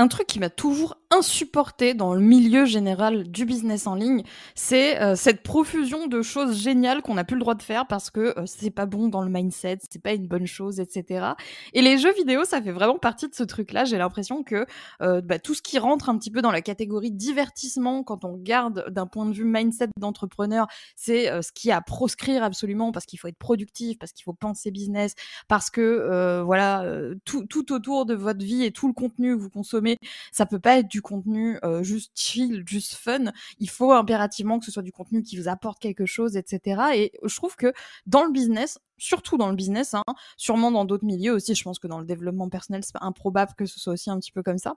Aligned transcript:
Un 0.00 0.08
truc 0.08 0.28
qui 0.28 0.38
m'a 0.38 0.48
toujours 0.48 0.96
insupporté 1.10 1.94
dans 1.94 2.14
le 2.14 2.20
milieu 2.20 2.64
général 2.64 3.24
du 3.24 3.44
business 3.44 3.86
en 3.86 3.94
ligne, 3.94 4.22
c'est 4.54 5.00
euh, 5.00 5.16
cette 5.16 5.42
profusion 5.42 6.06
de 6.06 6.22
choses 6.22 6.62
géniales 6.62 7.02
qu'on 7.02 7.14
n'a 7.14 7.24
plus 7.24 7.34
le 7.34 7.40
droit 7.40 7.54
de 7.54 7.62
faire 7.62 7.86
parce 7.86 8.10
que 8.10 8.38
euh, 8.38 8.44
c'est 8.46 8.70
pas 8.70 8.86
bon 8.86 9.08
dans 9.08 9.22
le 9.22 9.30
mindset, 9.30 9.78
c'est 9.90 10.02
pas 10.02 10.12
une 10.12 10.28
bonne 10.28 10.46
chose, 10.46 10.78
etc. 10.78 11.32
Et 11.72 11.82
les 11.82 11.98
jeux 11.98 12.12
vidéo, 12.12 12.44
ça 12.44 12.62
fait 12.62 12.70
vraiment 12.70 12.98
partie 12.98 13.28
de 13.28 13.34
ce 13.34 13.42
truc-là. 13.42 13.84
J'ai 13.84 13.98
l'impression 13.98 14.44
que 14.44 14.66
euh, 15.02 15.20
bah, 15.20 15.38
tout 15.38 15.54
ce 15.54 15.62
qui 15.62 15.78
rentre 15.78 16.08
un 16.08 16.16
petit 16.16 16.30
peu 16.30 16.42
dans 16.42 16.52
la 16.52 16.62
catégorie 16.62 17.10
divertissement, 17.10 18.04
quand 18.04 18.24
on 18.24 18.34
regarde 18.34 18.88
d'un 18.90 19.06
point 19.06 19.26
de 19.26 19.32
vue 19.32 19.44
mindset 19.44 19.88
d'entrepreneur, 19.98 20.66
c'est 20.96 21.26
ce 21.42 21.52
qui 21.52 21.70
a 21.70 21.78
à 21.78 21.80
proscrire 21.80 22.42
absolument 22.42 22.92
parce 22.92 23.06
qu'il 23.06 23.18
faut 23.18 23.28
être 23.28 23.38
productif, 23.38 23.98
parce 23.98 24.12
qu'il 24.12 24.24
faut 24.24 24.32
penser 24.32 24.70
business, 24.70 25.14
parce 25.48 25.70
que 25.70 26.42
voilà 26.42 26.84
tout, 27.24 27.46
tout 27.46 27.72
autour 27.72 28.04
de 28.04 28.14
votre 28.14 28.44
vie 28.44 28.64
et 28.64 28.70
tout 28.70 28.86
le 28.86 28.92
contenu 28.92 29.34
que 29.36 29.40
vous 29.40 29.50
consommez 29.50 29.96
ça 30.32 30.46
peut 30.46 30.58
pas 30.58 30.78
être 30.78 30.88
du 30.88 30.99
contenu 31.00 31.58
euh, 31.64 31.82
juste 31.82 32.12
chill, 32.14 32.62
juste 32.66 32.94
fun. 32.94 33.32
Il 33.58 33.70
faut 33.70 33.92
impérativement 33.92 34.58
que 34.58 34.64
ce 34.64 34.70
soit 34.70 34.82
du 34.82 34.92
contenu 34.92 35.22
qui 35.22 35.36
vous 35.36 35.48
apporte 35.48 35.80
quelque 35.80 36.06
chose, 36.06 36.36
etc. 36.36 36.82
Et 36.94 37.12
je 37.22 37.34
trouve 37.36 37.56
que 37.56 37.72
dans 38.06 38.24
le 38.24 38.32
business, 38.32 38.78
surtout 38.98 39.36
dans 39.36 39.48
le 39.48 39.56
business, 39.56 39.94
hein, 39.94 40.04
sûrement 40.36 40.70
dans 40.70 40.84
d'autres 40.84 41.04
milieux 41.04 41.32
aussi, 41.32 41.54
je 41.54 41.62
pense 41.64 41.78
que 41.78 41.86
dans 41.86 41.98
le 41.98 42.06
développement 42.06 42.48
personnel, 42.48 42.82
c'est 42.84 42.96
improbable 43.00 43.52
que 43.56 43.66
ce 43.66 43.80
soit 43.80 43.94
aussi 43.94 44.10
un 44.10 44.18
petit 44.18 44.32
peu 44.32 44.42
comme 44.42 44.58
ça. 44.58 44.74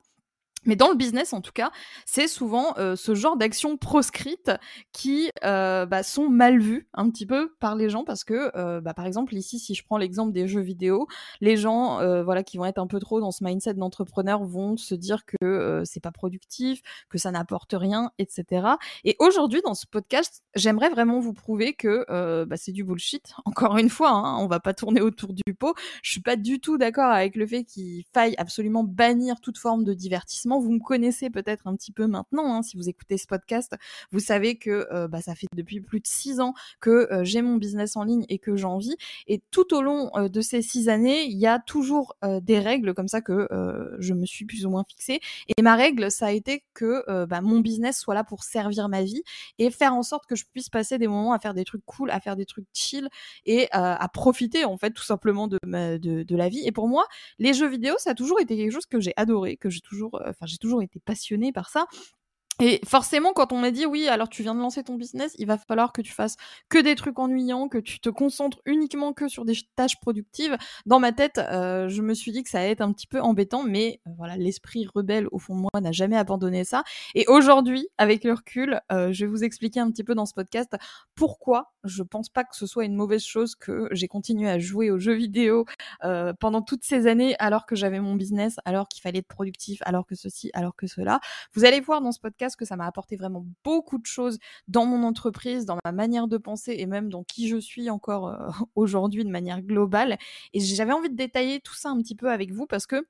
Mais 0.66 0.76
dans 0.76 0.90
le 0.90 0.95
business, 0.95 1.34
en 1.34 1.41
tout 1.41 1.52
cas, 1.52 1.72
c'est 2.05 2.27
souvent 2.27 2.73
euh, 2.77 2.95
ce 2.95 3.16
genre 3.16 3.38
d'actions 3.38 3.77
proscrites 3.77 4.52
qui 4.91 5.30
euh, 5.44 5.85
bah, 5.85 6.04
sont 6.04 6.30
mal 6.30 6.59
vues 6.59 6.88
un 6.94 7.09
petit 7.09 7.26
peu 7.26 7.54
par 7.59 7.76
les 7.76 7.90
gens 7.90 8.04
parce 8.04 8.23
que, 8.23 8.52
euh, 8.55 8.81
bah, 8.81 8.94
par 8.94 9.05
exemple, 9.05 9.35
ici, 9.35 9.59
si 9.59 9.76
je 9.76 9.84
prends 9.84 9.98
l'exemple 9.98 10.31
des 10.31 10.48
jeux 10.48 10.62
vidéo, 10.62 11.07
les 11.41 11.57
gens, 11.57 11.73
voilà, 12.23 12.44
qui 12.44 12.57
vont 12.57 12.66
être 12.66 12.77
un 12.77 12.88
peu 12.88 12.99
trop 12.99 13.20
dans 13.20 13.31
ce 13.31 13.44
mindset 13.44 13.76
d'entrepreneur 13.76 14.44
vont 14.44 14.77
se 14.77 14.95
dire 14.95 15.26
que 15.26 15.84
c'est 15.85 15.99
pas 15.99 16.12
productif, 16.12 16.82
que 17.09 17.18
ça 17.18 17.32
n'apporte 17.32 17.73
rien, 17.77 18.12
etc. 18.20 18.68
Et 19.04 19.15
aujourd'hui, 19.20 19.62
dans 19.63 19.74
ce 19.74 19.85
podcast, 19.85 20.43
j'aimerais 20.55 20.90
vraiment 20.90 21.20
vous 21.20 21.34
prouver 21.34 21.74
que 21.74 22.05
bah, 22.46 22.57
c'est 22.57 22.71
du 22.71 22.84
bullshit. 22.84 23.34
Encore 23.46 23.77
une 23.77 23.90
fois, 23.90 24.12
hein, 24.12 24.37
on 24.40 24.48
va 24.48 24.59
pas 24.59 24.74
tourner 24.74 25.02
autour 25.02 25.34
du 25.34 25.54
pot. 25.54 25.74
Je 26.02 26.12
suis 26.12 26.21
pas 26.21 26.35
du 26.35 26.59
tout 26.59 26.77
d'accord 26.77 27.12
avec 27.12 27.35
le 27.35 27.46
fait 27.46 27.63
qu'il 27.63 28.04
faille 28.13 28.35
absolument 28.37 28.84
bannir 28.84 29.40
toute 29.41 29.57
forme 29.57 29.84
de 29.84 29.93
divertissement 29.93 30.52
vous 30.59 30.71
me 30.71 30.79
connaissez 30.79 31.29
peut-être 31.29 31.68
un 31.68 31.76
petit 31.76 31.91
peu 31.91 32.07
maintenant. 32.07 32.55
Hein, 32.55 32.62
si 32.62 32.77
vous 32.77 32.90
écoutez 32.90 33.18
ce 33.18 33.27
podcast, 33.27 33.76
vous 34.12 34.20
savez 34.20 34.57
que 34.57 34.87
euh, 34.91 35.07
bah, 35.07 35.21
ça 35.21 35.35
fait 35.35 35.48
depuis 35.55 35.82
plus 35.82 35.99
de 35.99 36.07
six 36.07 36.40
ans 36.40 36.54
que 36.79 37.12
euh, 37.12 37.23
j'ai 37.23 37.41
mon 37.41 37.55
business 37.55 37.96
en 37.96 38.04
ligne 38.04 38.26
et 38.29 38.40
que 38.40 38.55
j'en 38.55 38.77
vis. 38.77 38.96
Et 39.27 39.41
tout 39.51 39.74
au 39.74 39.81
long 39.81 40.12
euh, 40.15 40.29
de 40.29 40.41
ces 40.41 40.62
six 40.62 40.90
années, 40.90 41.24
il 41.26 41.37
y 41.37 41.48
a 41.48 41.59
toujours 41.59 42.15
des 42.41 42.59
règles 42.59 42.93
comme 42.93 43.07
ça 43.07 43.21
que 43.21 43.48
je 43.99 44.13
me 44.13 44.26
suis 44.26 44.46
plus 44.46 44.65
ou 44.65 44.70
moins 44.70 44.84
fixée. 44.87 45.20
Et 45.55 45.62
ma 45.62 45.76
règle, 45.76 46.09
ça 46.12 46.27
a 46.27 46.31
été 46.31 46.63
que 46.74 47.26
bah, 47.26 47.41
mon 47.41 47.59
business 47.59 47.99
soit 47.99 48.13
là 48.13 48.24
pour 48.24 48.43
servir 48.43 48.90
ma 48.90 49.04
vie 49.04 49.24
et 49.59 49.70
faire 49.71 49.93
en 49.93 50.04
sorte 50.04 50.26
que 50.26 50.35
je 50.35 50.46
puisse 50.46 50.70
passer 50.70 50.98
des 50.98 51.07
moments 51.07 51.34
à 51.34 51.40
faire 51.40 51.54
des 51.54 51.63
trucs 51.63 51.85
cool, 51.85 52.12
à 52.12 52.20
faire 52.20 52.35
des 52.35 52.46
trucs 52.46 52.65
chill 52.74 53.09
et 53.46 53.68
à 53.71 54.07
profiter 54.13 54.65
en 54.65 54.77
fait 54.77 54.91
tout 54.91 55.04
simplement 55.04 55.48
de, 55.48 55.57
de, 55.98 56.35
la 56.35 56.49
vie. 56.49 56.65
Et 56.65 56.71
pour 56.71 56.87
moi, 56.87 57.05
les 57.40 57.54
jeux 57.54 57.68
vidéo, 57.68 57.96
ça 57.98 58.12
a 58.12 58.15
toujours 58.15 58.40
été 58.40 58.55
quelque 58.55 58.71
chose 58.71 58.85
que 58.85 58.99
j'ai 58.99 59.13
adoré, 59.15 59.57
que 59.57 59.70
j'ai 59.70 59.81
toujours, 59.81 60.21
j'ai 60.46 60.58
toujours 60.58 60.82
été 60.82 60.99
passionnée 60.99 61.52
par 61.52 61.70
ça. 61.70 61.86
Et 62.62 62.79
forcément, 62.85 63.34
quand 63.34 63.51
on 63.51 63.57
m'a 63.57 63.71
dit 63.71 63.87
oui, 63.87 64.07
alors 64.07 64.29
tu 64.29 64.44
viens 64.44 64.53
de 64.53 64.59
lancer 64.59 64.84
ton 64.84 64.94
business, 64.94 65.34
il 65.40 65.47
va 65.47 65.57
falloir 65.57 65.91
que 65.91 66.01
tu 66.01 66.13
fasses 66.13 66.35
que 66.69 66.78
des 66.78 66.94
trucs 66.94 67.18
ennuyants, 67.18 67.68
que 67.68 67.79
tu 67.79 68.00
te 68.00 68.09
concentres 68.09 68.59
uniquement 68.68 69.12
que 69.12 69.28
sur 69.28 69.44
des 69.44 69.56
tâches 69.75 70.00
productives. 70.00 70.56
Dans 70.85 71.00
ma 71.00 71.13
tête, 71.13 71.40
euh, 71.40 71.90
je 71.90 72.03
me 72.03 72.13
suis 72.13 72.31
dit 72.31 72.44
que 72.44 72.50
ça 72.50 72.59
allait 72.59 72.72
être 72.72 72.81
un 72.81 72.94
petit 72.94 73.07
peu 73.07 73.19
embêtant, 73.22 73.63
mais 73.63 74.01
euh, 74.07 74.12
voilà, 74.18 74.38
l'esprit 74.38 74.85
rebelle 74.94 75.28
au 75.31 75.40
fond 75.40 75.56
de 75.56 75.62
moi 75.62 75.72
n'a 75.81 75.91
jamais 75.91 76.16
abandonné 76.16 76.63
ça. 76.63 76.84
Et 77.16 77.25
aujourd'hui, 77.28 77.88
avec 77.97 78.24
le 78.24 78.34
recul, 78.34 78.79
euh, 78.91 79.12
je 79.12 79.25
vais 79.25 79.31
vous 79.31 79.44
expliquer 79.44 79.79
un 79.79 79.90
petit 79.90 80.03
peu 80.03 80.13
dans 80.13 80.28
ce 80.28 80.35
podcast 80.35 80.75
pourquoi 81.16 81.74
je 81.84 82.03
pense 82.03 82.29
pas 82.29 82.44
que 82.44 82.56
ce 82.56 82.68
soit 82.68 82.85
une 82.85 82.96
mauvaise 82.96 83.24
chose 83.24 83.56
que 83.56 83.90
j'ai 83.91 84.08
continué 84.08 84.50
à 84.50 84.59
jouer 84.59 84.91
aux 84.91 85.00
jeux 85.00 85.16
vidéo 85.16 85.66
pendant 86.40 86.62
toutes 86.62 86.85
ces 86.85 87.08
années, 87.08 87.35
alors 87.40 87.66
que 87.66 87.75
j'avais 87.75 88.00
mon 88.00 88.16
business, 88.16 88.58
alors 88.64 88.88
qu'il 88.88 89.02
fallait 89.02 89.20
être 89.20 89.28
productif, 89.28 89.81
alors 89.84 90.06
que 90.06 90.16
ceci, 90.16 90.50
alors 90.53 90.75
que 90.75 90.88
cela. 90.88 91.20
Vous 91.53 91.66
allez 91.66 91.81
voir 91.81 92.02
dans 92.02 92.12
ce 92.12 92.20
podcast 92.20 92.43
que 92.56 92.66
ça 92.66 92.76
m'a 92.76 92.86
apporté 92.86 93.16
vraiment 93.16 93.46
beaucoup 93.64 93.98
de 93.98 94.06
choses 94.06 94.38
dans 94.68 94.86
mon 94.86 95.04
entreprise, 95.04 95.66
dans 95.66 95.78
ma 95.86 95.92
manière 95.92 96.28
de 96.28 96.38
penser 96.38 96.76
et 96.78 96.86
même 96.86 97.09
dans 97.09 97.24
qui 97.24 97.48
je 97.48 97.58
suis 97.58 97.90
encore 97.90 98.28
euh, 98.28 98.50
aujourd'hui 98.76 99.24
de 99.24 99.30
manière 99.30 99.62
globale. 99.62 100.18
Et 100.53 100.59
j'avais 100.59 100.94
envie 100.94 101.09
de 101.09 101.16
détailler 101.16 101.59
tout 101.59 101.76
ça 101.76 101.90
un 101.90 102.02
petit 102.02 102.16
peu 102.16 102.32
avec 102.32 102.52
vous 102.52 102.68
parce 102.68 102.86
que 102.86 103.06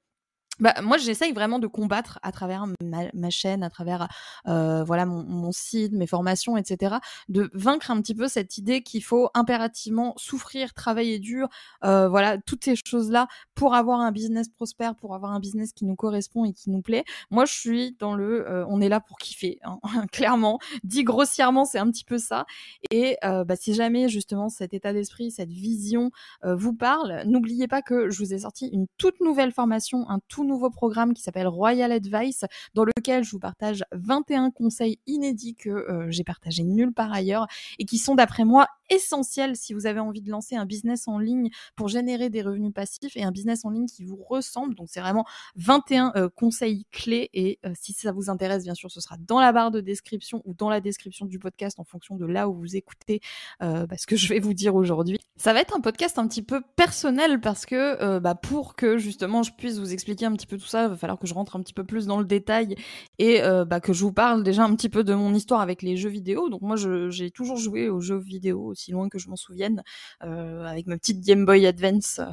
bah, 0.59 0.74
moi, 0.84 0.97
j'essaye 0.97 1.31
vraiment 1.34 1.59
de 1.59 1.68
combattre 1.68 2.19
à 2.22 2.31
travers 2.31 2.66
ma, 2.81 3.30
chaîne, 3.30 3.64
à 3.64 3.69
travers 3.69 4.08
euh, 4.47 4.84
voilà 4.84 5.06
mon, 5.06 5.52
site, 5.52 5.94
mes 5.94 6.08
formations, 6.08 6.58
etc., 6.58 6.96
de 7.30 7.50
vaincre 7.53 7.90
un 7.91 8.02
petit 8.02 8.16
peu 8.16 8.28
cette 8.28 8.58
idée 8.58 8.84
qu'il 8.84 9.03
faut 9.03 9.30
impérativement 9.34 10.13
souffrir, 10.18 10.74
travailler 10.74 11.19
dur, 11.19 11.47
euh, 11.84 12.08
voilà 12.08 12.38
toutes 12.38 12.63
ces 12.63 12.75
choses-là 12.75 13.28
pour 13.56 13.74
avoir 13.74 14.00
un 14.00 14.12
business 14.12 14.50
prospère, 14.50 14.96
pour 14.96 15.16
avoir 15.16 15.31
un 15.31 15.40
business 15.40 15.74
qui 15.74 15.86
nous 15.86 15.96
correspond 15.96 16.46
et 16.46 16.53
qui 16.53 16.69
nous 16.69 16.81
plaît. 16.81 17.03
Moi, 17.31 17.46
je 17.46 17.53
suis 17.53 17.96
dans 18.00 18.16
le, 18.16 18.47
euh, 18.47 18.66
on 18.68 18.80
est 18.81 18.90
là 18.90 19.00
pour 19.00 19.18
kiffer, 19.18 19.59
hein, 19.63 19.80
clairement. 20.12 20.59
Dit 20.84 21.03
grossièrement, 21.03 21.66
c'est 21.66 21.80
un 21.80 21.90
petit 21.90 22.06
peu 22.06 22.18
ça. 22.18 22.46
Et 22.92 23.18
euh, 23.24 23.44
bah, 23.44 23.56
si 23.56 23.74
jamais 23.74 24.09
justement 24.09 24.50
cet 24.50 24.74
état 24.74 24.94
d'esprit, 24.94 25.31
cette 25.31 25.52
vision 25.52 26.12
euh, 26.46 26.56
vous 26.56 26.74
parle, 26.74 27.24
n'oubliez 27.25 27.68
pas 27.68 27.81
que 27.81 28.09
je 28.09 28.19
vous 28.19 28.34
ai 28.34 28.40
sorti 28.40 28.68
une 28.68 28.88
toute 28.97 29.19
nouvelle 29.22 29.52
formation, 29.52 30.09
un 30.09 30.19
tout 30.28 30.43
nouveau 30.44 30.70
programme 30.70 31.14
qui 31.14 31.22
s'appelle 31.22 31.48
Royal 31.48 31.92
Advice, 31.92 32.46
dans 32.74 32.86
lequel 32.86 33.24
je 33.24 33.31
vous 33.31 33.40
partage 33.40 33.84
21 33.92 34.52
conseils 34.52 35.00
inédits 35.08 35.56
que 35.56 35.70
euh, 35.70 36.08
j'ai 36.09 36.24
partagés 36.24 36.64
nulle 36.64 36.94
part 36.94 37.12
ailleurs 37.12 37.48
et 37.80 37.86
qui 37.86 37.98
sont 37.98 38.16
d'après 38.16 38.46
moi 38.46 38.68
essentiels 38.90 39.56
si 39.56 39.74
vous 39.74 39.86
avez 39.86 40.00
envie 40.00 40.22
de 40.22 40.30
lancer 40.30 40.56
un 40.56 40.66
business 40.66 41.08
en 41.08 41.18
ligne 41.18 41.50
pour 41.76 41.88
générer 41.88 42.30
des 42.30 42.42
revenus 42.42 42.74
passifs 42.74 43.16
et 43.16 43.24
un 43.24 43.31
business 43.31 43.66
en 43.66 43.70
ligne 43.70 43.88
qui 43.88 44.04
vous 44.04 44.22
ressemble. 44.30 44.76
Donc 44.76 44.88
c'est 44.90 45.00
vraiment 45.00 45.26
21 45.56 46.14
euh, 46.16 46.30
conseils 46.30 46.86
clés 46.92 47.30
et 47.34 47.60
euh, 47.66 47.74
si 47.80 47.94
ça 47.94 48.12
vous 48.12 48.30
intéresse, 48.30 48.64
bien 48.64 48.75
sûr, 48.75 48.92
ce 48.92 49.02
sera 49.02 49.18
dans 49.20 49.40
la 49.40 49.52
barre 49.52 49.72
de 49.72 49.81
description 49.81 50.42
ou 50.46 50.54
dans 50.54 50.70
la 50.70 50.81
description 50.81 51.25
du 51.25 51.40
podcast 51.40 51.80
en 51.80 51.84
fonction 51.84 52.16
de 52.16 52.25
là 52.25 52.50
où 52.50 52.54
vous 52.54 52.75
écoutez 52.75 53.22
euh, 53.62 53.86
bah, 53.88 53.98
ce 53.98 54.08
que 54.08 54.16
je 54.16 54.28
vais 54.28 54.40
vous 54.40 54.54
dire 54.54 54.75
aujourd'hui. 54.75 55.20
Ça 55.36 55.54
va 55.54 55.62
être 55.62 55.75
un 55.75 55.81
podcast 55.81 56.20
un 56.20 56.28
petit 56.28 56.44
peu 56.44 56.62
personnel 56.75 57.42
parce 57.42 57.66
que 57.66 58.20
bah, 58.20 58.36
pour 58.36 58.75
que 58.75 58.98
justement 58.98 59.44
je 59.44 59.52
puisse 59.52 59.80
vous 59.80 59.94
expliquer 59.94 60.25
un 60.25 60.33
petit 60.36 60.48
peu 60.48 60.58
tout 60.58 60.66
ça, 60.68 60.84
il 60.84 60.90
va 60.90 60.96
falloir 60.96 61.20
que 61.20 61.28
je 61.28 61.34
rentre 61.34 61.56
un 61.56 61.62
petit 61.62 61.74
peu 61.74 61.84
plus 61.84 62.06
dans 62.06 62.20
le 62.20 62.26
détail 62.26 62.76
et 63.20 63.42
bah, 63.68 63.80
que 63.80 63.94
je 63.94 64.04
vous 64.04 64.14
parle 64.14 64.44
déjà 64.44 64.64
un 64.64 64.76
petit 64.76 64.90
peu 64.90 65.04
de 65.04 65.14
mon 65.14 65.34
histoire 65.34 65.62
avec 65.62 65.82
les 65.82 65.98
jeux 65.98 66.10
vidéo. 66.10 66.50
Donc 66.50 66.62
moi, 66.62 66.76
j'ai 66.76 67.32
toujours 67.32 67.58
joué 67.58 67.90
aux 67.90 68.02
jeux 68.02 68.20
vidéo 68.20 68.62
aussi 68.66 68.92
loin 68.92 69.10
que 69.10 69.20
je 69.20 69.30
m'en 69.30 69.36
souvienne, 69.36 69.84
euh, 70.24 70.66
avec 70.66 70.88
ma 70.88 70.98
petite 70.98 71.22
Game 71.22 71.46
Boy 71.46 71.66
Advance 71.66 72.20
euh, 72.20 72.26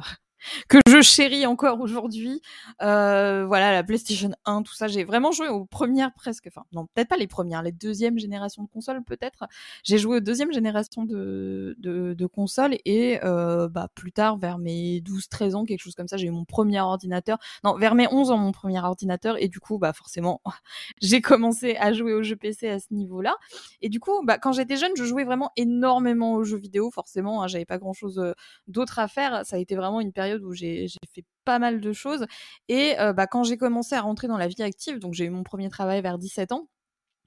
que 0.67 0.77
je 0.87 1.01
chéris 1.01 1.45
encore 1.45 1.81
aujourd'hui. 1.81 2.41
Euh, 2.81 3.45
voilà, 3.45 3.71
la 3.71 3.83
PlayStation 3.83 4.31
1, 4.45 4.63
tout 4.63 4.73
ça. 4.73 4.87
J'ai 4.87 5.03
vraiment 5.03 5.31
joué 5.31 5.47
aux 5.47 5.65
premières 5.65 6.13
presque, 6.13 6.47
enfin 6.47 6.65
non, 6.71 6.87
peut-être 6.93 7.09
pas 7.09 7.17
les 7.17 7.27
premières, 7.27 7.61
les 7.63 7.71
deuxièmes 7.71 8.17
générations 8.17 8.63
de 8.63 8.67
consoles 8.69 9.03
peut-être. 9.03 9.45
J'ai 9.83 9.97
joué 9.97 10.17
aux 10.17 10.19
deuxième 10.19 10.51
génération 10.51 11.05
de, 11.05 11.75
de, 11.79 12.13
de 12.13 12.25
consoles 12.25 12.77
et 12.85 13.19
euh, 13.23 13.67
bah, 13.67 13.89
plus 13.93 14.11
tard, 14.11 14.37
vers 14.37 14.57
mes 14.57 15.01
12-13 15.01 15.55
ans, 15.55 15.65
quelque 15.65 15.81
chose 15.81 15.95
comme 15.95 16.07
ça, 16.07 16.17
j'ai 16.17 16.27
eu 16.27 16.31
mon 16.31 16.45
premier 16.45 16.79
ordinateur. 16.81 17.37
Non, 17.63 17.75
vers 17.75 17.95
mes 17.95 18.07
11 18.11 18.31
ans, 18.31 18.37
mon 18.37 18.51
premier 18.51 18.79
ordinateur 18.79 19.41
et 19.41 19.47
du 19.47 19.59
coup, 19.59 19.77
bah 19.77 19.93
forcément, 19.93 20.41
j'ai 21.01 21.21
commencé 21.21 21.75
à 21.77 21.93
jouer 21.93 22.13
aux 22.13 22.23
jeux 22.23 22.35
PC 22.35 22.69
à 22.69 22.79
ce 22.79 22.93
niveau-là. 22.93 23.35
Et 23.81 23.89
du 23.89 23.99
coup, 23.99 24.23
bah, 24.23 24.37
quand 24.37 24.53
j'étais 24.53 24.77
jeune, 24.77 24.91
je 24.95 25.03
jouais 25.03 25.23
vraiment 25.23 25.51
énormément 25.55 26.33
aux 26.33 26.43
jeux 26.43 26.57
vidéo. 26.57 26.91
Forcément, 26.91 27.43
hein, 27.43 27.47
j'avais 27.47 27.65
pas 27.65 27.77
grand-chose 27.77 28.19
euh, 28.19 28.33
d'autre 28.67 28.99
à 28.99 29.07
faire. 29.07 29.45
Ça 29.45 29.55
a 29.55 29.59
été 29.59 29.75
vraiment 29.75 30.01
une 30.01 30.13
période 30.13 30.30
où 30.39 30.53
j'ai 30.53 30.87
fait 31.13 31.25
pas 31.45 31.59
mal 31.59 31.81
de 31.81 31.93
choses. 31.93 32.25
Et 32.69 32.99
euh, 32.99 33.13
bah, 33.13 33.27
quand 33.27 33.43
j'ai 33.43 33.57
commencé 33.57 33.95
à 33.95 34.01
rentrer 34.01 34.27
dans 34.27 34.37
la 34.37 34.47
vie 34.47 34.61
active, 34.63 34.99
donc 34.99 35.13
j'ai 35.13 35.25
eu 35.25 35.29
mon 35.29 35.43
premier 35.43 35.69
travail 35.69 36.01
vers 36.01 36.17
17 36.17 36.51
ans, 36.51 36.67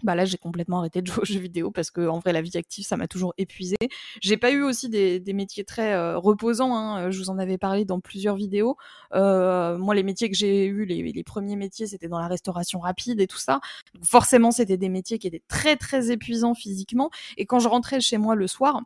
bah 0.03 0.15
là 0.15 0.25
j'ai 0.25 0.39
complètement 0.39 0.81
arrêté 0.81 1.03
de 1.03 1.07
jouer 1.07 1.23
aux 1.23 1.25
jeux 1.25 1.39
vidéo 1.39 1.71
parce 1.71 1.91
que 1.91 2.07
en 2.07 2.19
vrai 2.19 2.33
la 2.33 2.43
vie 2.43 2.57
active 2.57 2.85
ça 2.85 2.97
m'a 2.97 3.09
toujours 3.09 3.33
épuisé. 3.39 3.77
J'ai 4.21 4.37
pas 4.37 4.51
eu 4.51 4.63
aussi 4.63 4.89
des, 4.89 5.21
métiers 5.33 5.65
très 5.65 5.95
euh, 5.95 6.19
reposants. 6.19 6.75
Hein. 6.77 7.11
Je 7.11 7.19
vous 7.19 7.31
en 7.31 7.39
avais 7.39 7.59
parlé 7.59 7.85
dans 7.85 8.01
plusieurs 8.01 8.37
vidéos. 8.37 8.77
Euh, 9.15 9.79
moi 9.79 9.95
les 9.95 10.03
métiers 10.03 10.31
que 10.31 10.37
j'ai 10.37 10.67
eu, 10.67 10.85
les, 10.85 11.13
les, 11.13 11.25
premiers 11.25 11.57
métiers 11.57 11.87
c'était 11.87 12.09
dans 12.09 12.19
la 12.19 12.29
restauration 12.29 12.81
rapide 12.81 13.21
et 13.21 13.27
tout 13.27 13.39
ça. 13.39 13.61
Forcément 14.03 14.51
c'était 14.51 14.77
des 14.77 14.89
métiers 14.89 15.19
qui 15.19 15.27
étaient 15.27 15.43
très 15.49 15.77
très 15.77 16.11
épuisants 16.11 16.55
physiquement. 16.55 17.11
Et 17.37 17.47
quand 17.47 17.59
je 17.61 17.69
rentrais 17.69 18.01
chez 18.01 18.19
moi 18.19 18.35
le 18.35 18.47
soir, 18.47 18.81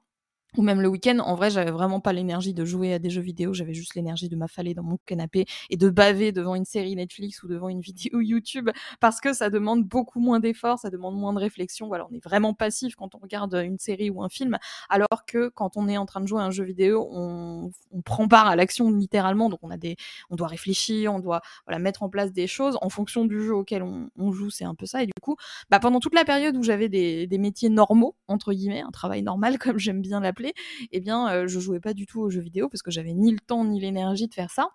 ou 0.59 0.63
même 0.63 0.81
le 0.81 0.89
week-end, 0.89 1.21
en 1.21 1.37
vrai, 1.37 1.51
j'avais 1.51 1.71
vraiment 1.71 2.01
pas 2.01 2.13
l'énergie 2.13 2.53
de 2.53 2.65
jouer 2.65 2.93
à 2.93 2.99
des 2.99 3.11
jeux 3.11 3.23
vidéo, 3.23 3.55
j'avais 3.55 3.75
juste 3.75 3.95
l'énergie 3.95 4.29
de 4.29 4.37
m'affaler 4.37 4.75
dans 4.75 4.83
mon 4.83 4.99
canapé 5.07 5.47
et 5.71 5.77
de 5.77 5.89
baver 5.89 6.33
devant 6.33 6.57
une 6.57 6.65
série 6.65 6.97
Netflix 6.97 7.43
ou 7.45 7.49
devant 7.49 7.69
une 7.69 7.81
vidéo 7.81 8.21
YouTube 8.21 8.69
parce 9.01 9.21
que 9.21 9.33
ça 9.33 9.51
demande 9.51 9.85
beaucoup 9.85 10.19
moins 10.19 10.41
d'efforts, 10.41 10.81
ça 10.81 10.91
demande 10.91 11.17
moins 11.17 11.33
de 11.33 11.39
réflexion. 11.39 11.87
Voilà, 11.87 12.07
on 12.11 12.15
est 12.15 12.23
vraiment 12.23 12.55
passif 12.55 12.97
quand 12.97 13.15
on 13.15 13.19
regarde 13.19 13.55
une 13.55 13.79
série 13.79 14.11
ou 14.11 14.23
un 14.23 14.29
film, 14.29 14.59
alors 14.89 15.25
que 15.27 15.49
quand 15.49 15.77
on 15.77 15.89
est 15.89 15.97
en 15.97 16.07
train 16.07 16.21
de 16.21 16.27
jouer 16.27 16.43
à 16.43 16.45
un 16.45 16.51
jeu 16.51 16.65
vidéo, 16.65 17.09
on, 17.13 17.71
on 17.93 18.03
prend 18.03 18.27
part 18.27 18.49
à 18.49 18.57
l'action 18.57 18.91
littéralement, 18.91 19.49
donc 19.49 19.61
on 19.63 19.71
a 19.71 19.77
des, 19.77 19.97
on 20.29 20.35
doit 20.35 20.49
réfléchir, 20.49 21.15
on 21.15 21.21
doit 21.21 21.41
voilà 21.67 21.79
mettre 21.79 22.03
en 22.03 22.09
place 22.09 22.33
des 22.33 22.49
choses 22.49 22.77
en 22.83 22.89
fonction 22.89 23.25
du 23.25 23.41
jeu 23.41 23.55
auquel 23.55 23.85
on, 23.85 24.11
on 24.19 24.33
joue, 24.33 24.51
c'est 24.51 24.65
un 24.65 24.75
peu 24.75 24.87
ça. 24.87 25.05
Et 25.05 25.07
du 25.07 25.13
coup, 25.23 25.37
bah, 25.71 25.79
pendant 25.79 26.01
toute 26.01 26.15
la 26.15 26.25
période 26.25 26.57
où 26.57 26.65
j'avais 26.65 26.89
des, 26.89 27.29
des 27.29 27.39
métiers 27.39 27.69
normaux 27.69 28.17
entre 28.27 28.53
guillemets, 28.53 28.83
un 28.83 28.91
travail 28.91 29.23
normal 29.23 29.59
comme 29.59 29.79
j'aime 29.79 30.03
bien 30.03 30.21
l'appeler 30.21 30.48
eh 30.93 31.01
bien, 31.01 31.29
euh, 31.33 31.47
je 31.49 31.61
jouais 31.61 31.81
pas 31.81 31.95
du 31.95 32.07
tout 32.07 32.21
aux 32.21 32.31
jeux 32.31 32.41
vidéo 32.41 32.69
parce 32.69 32.83
que 32.83 32.91
j'avais 32.91 33.13
ni 33.15 33.33
le 33.33 33.39
temps 33.41 33.65
ni 33.65 33.81
l'énergie 33.81 34.29
de 34.29 34.35
faire 34.35 34.51
ça. 34.51 34.69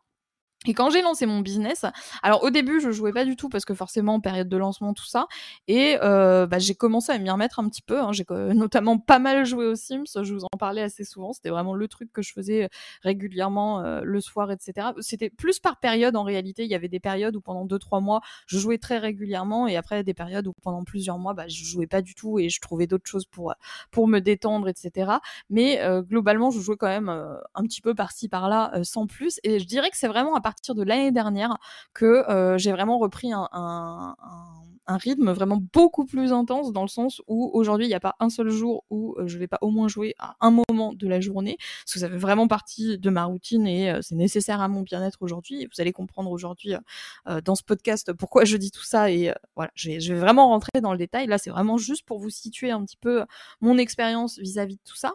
Et 0.65 0.73
quand 0.73 0.89
j'ai 0.89 1.01
lancé 1.01 1.25
mon 1.25 1.41
business, 1.41 1.85
alors 2.21 2.43
au 2.43 2.49
début 2.49 2.79
je 2.79 2.91
jouais 2.91 3.11
pas 3.11 3.25
du 3.25 3.35
tout 3.35 3.49
parce 3.49 3.65
que 3.65 3.73
forcément 3.73 4.19
période 4.19 4.47
de 4.47 4.57
lancement 4.57 4.93
tout 4.93 5.05
ça, 5.05 5.27
et 5.67 5.97
euh, 6.01 6.47
bah, 6.47 6.59
j'ai 6.59 6.75
commencé 6.75 7.11
à 7.11 7.17
m'y 7.17 7.29
remettre 7.29 7.59
un 7.59 7.67
petit 7.67 7.81
peu. 7.81 7.99
Hein. 7.99 8.11
J'ai 8.13 8.25
notamment 8.29 8.97
pas 8.97 9.19
mal 9.19 9.45
joué 9.45 9.65
aux 9.65 9.75
Sims, 9.75 10.03
je 10.21 10.33
vous 10.33 10.45
en 10.45 10.57
parlais 10.57 10.81
assez 10.81 11.03
souvent. 11.03 11.33
C'était 11.33 11.49
vraiment 11.49 11.73
le 11.73 11.87
truc 11.87 12.11
que 12.13 12.21
je 12.21 12.31
faisais 12.33 12.69
régulièrement 13.01 13.81
euh, 13.81 14.01
le 14.03 14.21
soir, 14.21 14.51
etc. 14.51 14.89
C'était 14.99 15.29
plus 15.29 15.59
par 15.59 15.79
période 15.79 16.15
en 16.15 16.23
réalité. 16.23 16.63
Il 16.63 16.69
y 16.69 16.75
avait 16.75 16.87
des 16.87 16.99
périodes 16.99 17.35
où 17.35 17.41
pendant 17.41 17.65
deux 17.65 17.79
trois 17.79 17.99
mois 17.99 18.21
je 18.47 18.57
jouais 18.57 18.77
très 18.77 18.97
régulièrement, 18.99 19.67
et 19.67 19.75
après 19.75 20.03
des 20.03 20.13
périodes 20.13 20.47
où 20.47 20.53
pendant 20.61 20.83
plusieurs 20.83 21.17
mois 21.17 21.33
bah, 21.33 21.47
je 21.47 21.63
jouais 21.65 21.87
pas 21.87 22.01
du 22.01 22.15
tout 22.15 22.39
et 22.39 22.49
je 22.49 22.61
trouvais 22.61 22.87
d'autres 22.87 23.07
choses 23.07 23.25
pour 23.25 23.53
pour 23.91 24.07
me 24.07 24.19
détendre, 24.19 24.69
etc. 24.69 25.11
Mais 25.49 25.81
euh, 25.81 26.01
globalement 26.01 26.51
je 26.51 26.59
jouais 26.61 26.77
quand 26.77 26.87
même 26.87 27.09
un 27.09 27.63
petit 27.63 27.81
peu 27.81 27.93
par-ci 27.93 28.29
par-là 28.29 28.71
sans 28.83 29.07
plus, 29.07 29.39
et 29.43 29.59
je 29.59 29.65
dirais 29.65 29.89
que 29.89 29.97
c'est 29.97 30.07
vraiment 30.07 30.35
à 30.35 30.41
partir 30.41 30.52
partir 30.53 30.75
de 30.75 30.83
l'année 30.83 31.11
dernière 31.11 31.57
que 31.95 32.29
euh, 32.29 32.59
j'ai 32.59 32.71
vraiment 32.71 32.99
repris 32.99 33.31
un, 33.33 34.15
rythme 34.87 35.31
vraiment 35.31 35.59
beaucoup 35.73 36.05
plus 36.05 36.31
intense 36.31 36.71
dans 36.71 36.83
le 36.83 36.87
sens 36.87 37.21
où 37.27 37.49
aujourd'hui 37.53 37.87
il 37.87 37.89
n'y 37.89 37.95
a 37.95 37.99
pas 37.99 38.15
un 38.19 38.29
seul 38.29 38.49
jour 38.49 38.83
où 38.91 39.15
euh, 39.17 39.27
je 39.27 39.39
vais 39.39 39.47
pas 39.47 39.57
au 39.61 39.71
moins 39.71 39.87
jouer 39.87 40.13
à 40.19 40.35
un 40.41 40.51
moment 40.51 40.93
de 40.93 41.07
la 41.07 41.21
journée 41.21 41.57
parce 41.57 41.93
que 41.93 41.99
ça 41.99 42.09
fait 42.09 42.17
vraiment 42.17 42.47
partie 42.47 42.99
de 42.99 43.09
ma 43.09 43.23
routine 43.23 43.65
et 43.65 43.89
euh, 43.89 43.99
c'est 44.03 44.15
nécessaire 44.15 44.61
à 44.61 44.67
mon 44.67 44.81
bien-être 44.81 45.17
aujourd'hui. 45.21 45.65
Vous 45.65 45.81
allez 45.81 45.93
comprendre 45.93 46.29
aujourd'hui 46.29 46.75
dans 47.45 47.55
ce 47.55 47.63
podcast 47.63 48.13
pourquoi 48.13 48.45
je 48.45 48.57
dis 48.57 48.71
tout 48.71 48.83
ça 48.83 49.09
et 49.09 49.33
voilà, 49.55 49.71
je 49.75 50.13
vais 50.13 50.19
vraiment 50.19 50.49
rentrer 50.49 50.81
dans 50.81 50.91
le 50.91 50.97
détail. 50.97 51.27
Là, 51.27 51.37
c'est 51.37 51.49
vraiment 51.49 51.77
juste 51.77 52.05
pour 52.05 52.19
vous 52.19 52.29
situer 52.29 52.69
un 52.69 52.83
petit 52.85 52.97
peu 52.97 53.23
mon 53.61 53.77
expérience 53.77 54.37
vis-à-vis 54.37 54.75
de 54.75 54.81
tout 54.85 54.95
ça. 54.95 55.13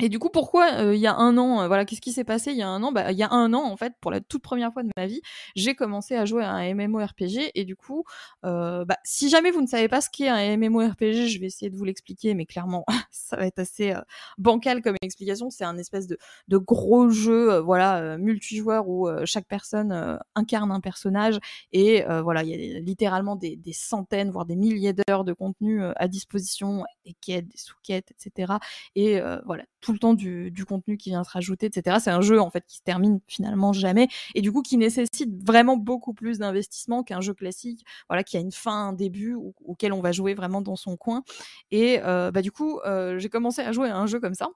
Et 0.00 0.08
du 0.08 0.18
coup, 0.18 0.30
pourquoi 0.30 0.72
euh, 0.80 0.94
il 0.94 1.00
y 1.00 1.06
a 1.06 1.14
un 1.14 1.36
an, 1.36 1.60
euh, 1.60 1.66
voilà, 1.66 1.84
qu'est-ce 1.84 2.00
qui 2.00 2.12
s'est 2.12 2.24
passé 2.24 2.52
il 2.52 2.56
y 2.56 2.62
a 2.62 2.68
un 2.68 2.82
an? 2.82 2.90
Bah, 2.90 3.12
il 3.12 3.18
y 3.18 3.22
a 3.22 3.30
un 3.30 3.52
an, 3.52 3.64
en 3.64 3.76
fait, 3.76 3.92
pour 4.00 4.10
la 4.10 4.20
toute 4.20 4.42
première 4.42 4.72
fois 4.72 4.82
de 4.82 4.88
ma 4.96 5.06
vie, 5.06 5.20
j'ai 5.56 5.74
commencé 5.74 6.14
à 6.16 6.24
jouer 6.24 6.42
à 6.42 6.52
un 6.52 6.74
MMORPG. 6.74 7.50
Et 7.54 7.64
du 7.66 7.76
coup, 7.76 8.04
euh, 8.46 8.84
bah, 8.86 8.96
si 9.04 9.28
jamais 9.28 9.50
vous 9.50 9.60
ne 9.60 9.66
savez 9.66 9.88
pas 9.88 10.00
ce 10.00 10.08
qu'est 10.10 10.28
un 10.28 10.56
MMORPG, 10.56 11.26
je 11.26 11.38
vais 11.38 11.46
essayer 11.46 11.70
de 11.70 11.76
vous 11.76 11.84
l'expliquer, 11.84 12.32
mais 12.34 12.46
clairement, 12.46 12.86
ça 13.10 13.36
va 13.36 13.46
être 13.46 13.58
assez 13.58 13.92
euh, 13.92 14.00
bancal 14.38 14.80
comme 14.80 14.96
explication. 15.02 15.50
C'est 15.50 15.64
un 15.64 15.76
espèce 15.76 16.06
de, 16.06 16.16
de 16.48 16.56
gros 16.56 17.10
jeu, 17.10 17.58
voilà, 17.58 18.16
multijoueur 18.16 18.88
où 18.88 19.08
chaque 19.24 19.46
personne 19.46 20.18
incarne 20.34 20.72
un 20.72 20.80
personnage 20.80 21.38
et 21.72 22.04
voilà, 22.22 22.42
il 22.42 22.48
y 22.48 22.76
a 22.76 22.80
littéralement 22.80 23.36
des, 23.36 23.56
des, 23.56 23.72
centaines, 23.72 24.30
voire 24.30 24.46
des 24.46 24.56
milliers 24.56 24.92
d'heures 24.92 25.24
de 25.24 25.32
contenu 25.32 25.82
à 25.96 26.08
disposition, 26.08 26.84
des 27.04 27.14
quêtes, 27.20 27.48
des 27.48 27.58
sous-quêtes, 27.58 28.12
etc. 28.12 28.54
Et 28.94 29.20
voilà, 29.44 29.64
le 29.92 29.98
temps 29.98 30.14
du, 30.14 30.52
contenu 30.66 30.96
qui 30.96 31.10
vient 31.10 31.24
se 31.24 31.30
rajouter, 31.30 31.66
etc. 31.66 31.98
C'est 32.00 32.10
un 32.10 32.20
jeu 32.20 32.40
en 32.40 32.50
fait 32.50 32.64
qui 32.66 32.76
se 32.76 32.82
termine 32.82 33.20
finalement 33.26 33.72
jamais 33.72 34.08
et 34.34 34.42
du 34.42 34.52
coup 34.52 34.62
qui 34.62 34.76
nécessite 34.76 35.30
vraiment 35.44 35.76
beaucoup 35.76 36.14
plus 36.14 36.38
d'investissement 36.38 37.02
qu'un 37.02 37.20
jeu 37.20 37.34
classique, 37.34 37.84
voilà, 38.08 38.24
qui 38.24 38.36
a 38.36 38.40
une 38.40 38.52
fin, 38.52 38.88
un 38.88 38.92
début 38.92 39.36
auquel 39.64 39.92
on 39.92 40.00
va 40.00 40.12
jouer 40.12 40.34
vraiment 40.34 40.60
dans 40.60 40.76
son 40.76 40.96
coin. 40.96 41.22
Et 41.70 42.00
euh, 42.04 42.30
bah 42.30 42.42
du 42.42 42.52
coup, 42.52 42.80
euh, 42.80 43.18
j'ai 43.18 43.28
commencé 43.28 43.62
à 43.62 43.72
jouer 43.72 43.88
à 43.88 43.96
un 43.96 44.06
jeu 44.06 44.20
comme 44.20 44.34
ça 44.34 44.48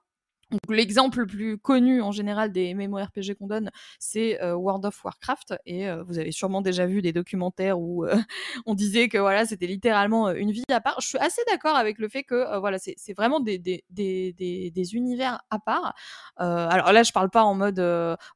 l'exemple 0.69 1.19
le 1.19 1.25
plus 1.25 1.57
connu 1.57 2.01
en 2.01 2.11
général 2.11 2.51
des 2.51 2.73
MMORPG 2.73 3.35
qu'on 3.35 3.47
donne, 3.47 3.71
c'est 3.99 4.41
euh, 4.41 4.55
World 4.55 4.85
of 4.85 5.03
Warcraft. 5.03 5.55
Et 5.65 5.87
euh, 5.87 6.03
vous 6.03 6.19
avez 6.19 6.31
sûrement 6.31 6.61
déjà 6.61 6.85
vu 6.85 7.01
des 7.01 7.13
documentaires 7.13 7.79
où 7.79 8.05
euh, 8.05 8.15
on 8.65 8.75
disait 8.75 9.09
que 9.09 9.17
voilà, 9.17 9.45
c'était 9.45 9.67
littéralement 9.67 10.31
une 10.31 10.51
vie 10.51 10.63
à 10.71 10.81
part. 10.81 10.99
Je 11.01 11.07
suis 11.07 11.17
assez 11.17 11.41
d'accord 11.47 11.75
avec 11.75 11.99
le 11.99 12.09
fait 12.09 12.23
que 12.23 12.59
voilà, 12.59 12.77
c'est 12.79 13.13
vraiment 13.13 13.39
des, 13.39 13.57
des, 13.57 13.83
des, 13.89 14.95
univers 14.95 15.41
à 15.49 15.59
part. 15.59 15.95
alors 16.37 16.91
là, 16.91 17.03
je 17.03 17.11
parle 17.11 17.29
pas 17.29 17.43
en 17.43 17.55
mode 17.55 17.79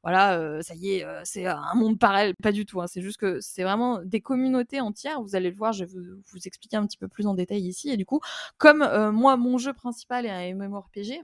voilà, 0.02 0.62
ça 0.62 0.74
y 0.74 0.94
est, 0.94 1.06
c'est 1.24 1.46
un 1.46 1.74
monde 1.74 1.98
parallèle, 1.98 2.34
pas 2.42 2.52
du 2.52 2.66
tout. 2.66 2.80
Hein. 2.80 2.86
C'est 2.86 3.02
juste 3.02 3.18
que 3.18 3.40
c'est 3.40 3.62
vraiment 3.62 4.00
des 4.04 4.20
communautés 4.20 4.80
entières. 4.80 5.22
Vous 5.22 5.36
allez 5.36 5.50
le 5.50 5.56
voir, 5.56 5.72
je 5.72 5.84
vais 5.84 5.90
vous, 5.90 6.00
vous 6.32 6.38
expliquer 6.44 6.76
un 6.76 6.86
petit 6.86 6.98
peu 6.98 7.08
plus 7.08 7.26
en 7.26 7.34
détail 7.34 7.62
ici. 7.66 7.90
Et 7.90 7.96
du 7.96 8.06
coup, 8.06 8.20
comme 8.58 8.78
moi, 9.12 9.36
mon 9.36 9.58
jeu 9.58 9.72
principal 9.72 10.26
est 10.26 10.30
un 10.30 10.54
MMORPG, 10.54 11.22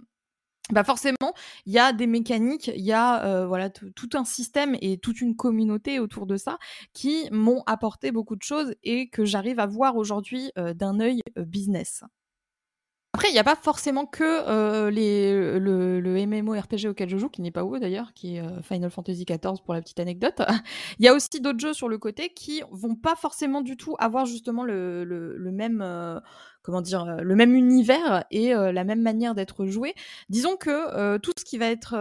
bah 0.72 0.82
forcément, 0.82 1.32
il 1.64 1.72
y 1.72 1.78
a 1.78 1.92
des 1.92 2.08
mécaniques, 2.08 2.72
il 2.74 2.82
y 2.82 2.92
a 2.92 3.24
euh, 3.24 3.46
voilà 3.46 3.70
tout 3.70 4.10
un 4.14 4.24
système 4.24 4.76
et 4.80 4.98
toute 4.98 5.20
une 5.20 5.36
communauté 5.36 6.00
autour 6.00 6.26
de 6.26 6.36
ça 6.36 6.58
qui 6.92 7.28
m'ont 7.30 7.62
apporté 7.66 8.10
beaucoup 8.10 8.34
de 8.34 8.42
choses 8.42 8.74
et 8.82 9.08
que 9.08 9.24
j'arrive 9.24 9.60
à 9.60 9.66
voir 9.66 9.96
aujourd'hui 9.96 10.50
euh, 10.58 10.74
d'un 10.74 10.98
œil 10.98 11.20
euh, 11.38 11.44
business. 11.44 12.02
Après, 13.14 13.30
il 13.30 13.32
n'y 13.32 13.38
a 13.38 13.44
pas 13.44 13.56
forcément 13.56 14.04
que 14.04 14.90
les, 14.90 15.58
le, 15.58 16.00
le 16.00 16.26
MMORPG 16.26 16.88
auquel 16.88 17.08
je 17.08 17.16
joue, 17.16 17.30
qui 17.30 17.40
n'est 17.40 17.50
pas 17.50 17.64
où 17.64 17.78
d'ailleurs, 17.78 18.12
qui 18.12 18.36
est 18.36 18.62
Final 18.62 18.90
Fantasy 18.90 19.24
XIV 19.24 19.62
pour 19.64 19.72
la 19.72 19.80
petite 19.80 20.00
anecdote. 20.00 20.42
Il 20.98 21.06
y 21.06 21.08
a 21.08 21.14
aussi 21.14 21.40
d'autres 21.40 21.58
jeux 21.58 21.72
sur 21.72 21.88
le 21.88 21.96
côté 21.96 22.28
qui 22.34 22.62
vont 22.70 22.94
pas 22.94 23.16
forcément 23.16 23.62
du 23.62 23.78
tout 23.78 23.96
avoir 23.98 24.26
justement 24.26 24.64
le, 24.64 25.04
le, 25.04 25.34
le 25.34 25.50
même 25.50 25.80
comment 26.66 26.80
dire, 26.80 27.04
euh, 27.04 27.20
le 27.22 27.36
même 27.36 27.54
univers 27.54 28.24
et 28.32 28.52
euh, 28.52 28.72
la 28.72 28.82
même 28.82 29.00
manière 29.00 29.36
d'être 29.36 29.66
joué. 29.66 29.94
Disons 30.28 30.56
que 30.56 30.70
euh, 30.70 31.16
tout 31.16 31.32
ce 31.38 31.44
qui 31.44 31.58
va 31.58 31.66
être 31.66 31.94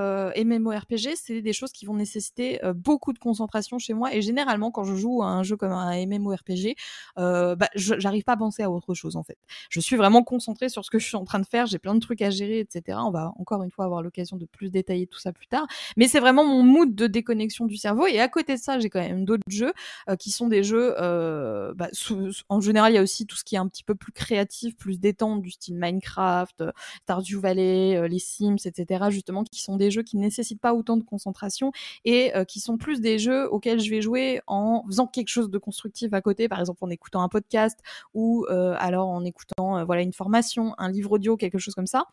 MMORPG, 0.44 1.16
c'est 1.16 1.44
des 1.44 1.54
choses 1.54 1.72
qui 1.72 1.86
vont 1.86 1.94
nécessiter 1.94 2.60
beaucoup 2.74 3.14
de 3.14 3.20
concentration 3.20 3.78
chez 3.78 3.94
moi. 3.94 4.14
Et 4.14 4.24
généralement, 4.24 4.72
quand 4.72 4.84
je 4.84 4.96
joue 4.96 5.22
à 5.22 5.28
un 5.28 5.44
jeu 5.44 5.56
comme 5.56 5.72
un 5.72 6.06
MMORPG, 6.08 6.76
bah, 7.16 7.70
j'arrive 7.76 8.24
pas 8.24 8.34
à 8.34 8.38
penser 8.38 8.64
à 8.64 8.72
autre 8.72 8.96
chose 8.96 9.16
en 9.16 9.24
fait. 9.24 9.38
Je 9.70 9.80
suis 9.80 9.96
vraiment 9.96 10.24
concentrée 10.24 10.70
sur 10.70 10.84
ce 10.84 10.90
que 10.90 10.98
je 10.98 11.06
suis 11.06 11.16
en 11.16 11.26
train 11.26 11.40
de 11.40 11.46
faire. 11.46 11.68
J'ai 11.68 11.78
plein 11.78 11.94
de 11.94 12.00
trucs 12.00 12.24
à 12.24 12.32
gérer, 12.32 12.60
etc. 12.60 12.98
On 13.06 13.12
va 13.12 13.34
encore 13.38 13.62
une 13.62 13.72
fois 13.72 13.86
avoir 13.86 14.02
l'occasion 14.02 14.38
de 14.38 14.46
plus 14.46 14.72
détailler 14.72 15.06
tout 15.06 15.20
ça 15.20 15.32
plus 15.32 15.48
tard. 15.48 15.68
Mais 15.96 16.08
c'est 16.08 16.20
vraiment 16.20 16.44
mon 16.44 16.64
mood 16.64 16.96
de 16.96 17.06
déconnexion 17.06 17.66
du 17.66 17.78
cerveau. 17.78 18.08
Et 18.08 18.20
à 18.20 18.28
côté 18.28 18.56
de 18.56 18.60
ça, 18.60 18.80
j'ai 18.80 18.90
quand 18.90 19.02
même 19.02 19.26
d'autres 19.26 19.44
jeux 19.48 19.74
qui 20.18 20.32
sont 20.32 20.48
des 20.48 20.64
jeux. 20.64 20.96
Bah, 21.76 21.90
en 22.50 22.62
général, 22.62 22.94
il 22.94 22.96
y 22.96 23.00
a 23.00 23.04
aussi 23.04 23.28
tout 23.28 23.36
ce 23.36 23.44
qui 23.44 23.56
est 23.56 23.60
un 23.60 23.68
petit 23.68 23.84
peu 23.84 23.94
plus 23.94 24.12
créatif 24.12 24.55
plus 24.78 25.00
détente 25.00 25.42
du 25.42 25.52
style 25.52 25.76
Minecraft, 25.76 26.62
euh, 26.62 26.72
Stardew 27.04 27.40
Valley, 27.40 27.96
euh, 27.96 28.08
les 28.08 28.20
Sims, 28.20 28.58
etc. 28.66 29.06
Justement, 29.10 29.44
qui 29.44 29.62
sont 29.62 29.76
des 29.76 29.92
jeux 29.92 30.04
qui 30.04 30.18
ne 30.18 30.22
nécessitent 30.22 30.62
pas 30.62 30.74
autant 30.74 30.98
de 30.98 31.04
concentration 31.04 31.72
et 32.04 32.36
euh, 32.36 32.44
qui 32.44 32.60
sont 32.60 32.78
plus 32.78 33.02
des 33.02 33.20
jeux 33.20 33.50
auxquels 33.52 33.80
je 33.80 33.90
vais 33.90 34.02
jouer 34.02 34.42
en 34.48 34.84
faisant 34.88 35.08
quelque 35.08 35.30
chose 35.30 35.50
de 35.50 35.58
constructif 35.58 36.14
à 36.14 36.22
côté, 36.22 36.48
par 36.48 36.60
exemple 36.60 36.84
en 36.84 36.90
écoutant 36.90 37.22
un 37.22 37.30
podcast 37.30 37.80
ou 38.14 38.46
alors 38.50 39.10
en 39.10 39.24
écoutant 39.24 39.84
voilà 39.86 40.02
une 40.02 40.14
formation, 40.14 40.74
un 40.78 40.90
livre 40.90 41.12
audio, 41.14 41.38
quelque 41.38 41.58
chose 41.58 41.76
comme 41.76 41.88
ça. 41.88 42.06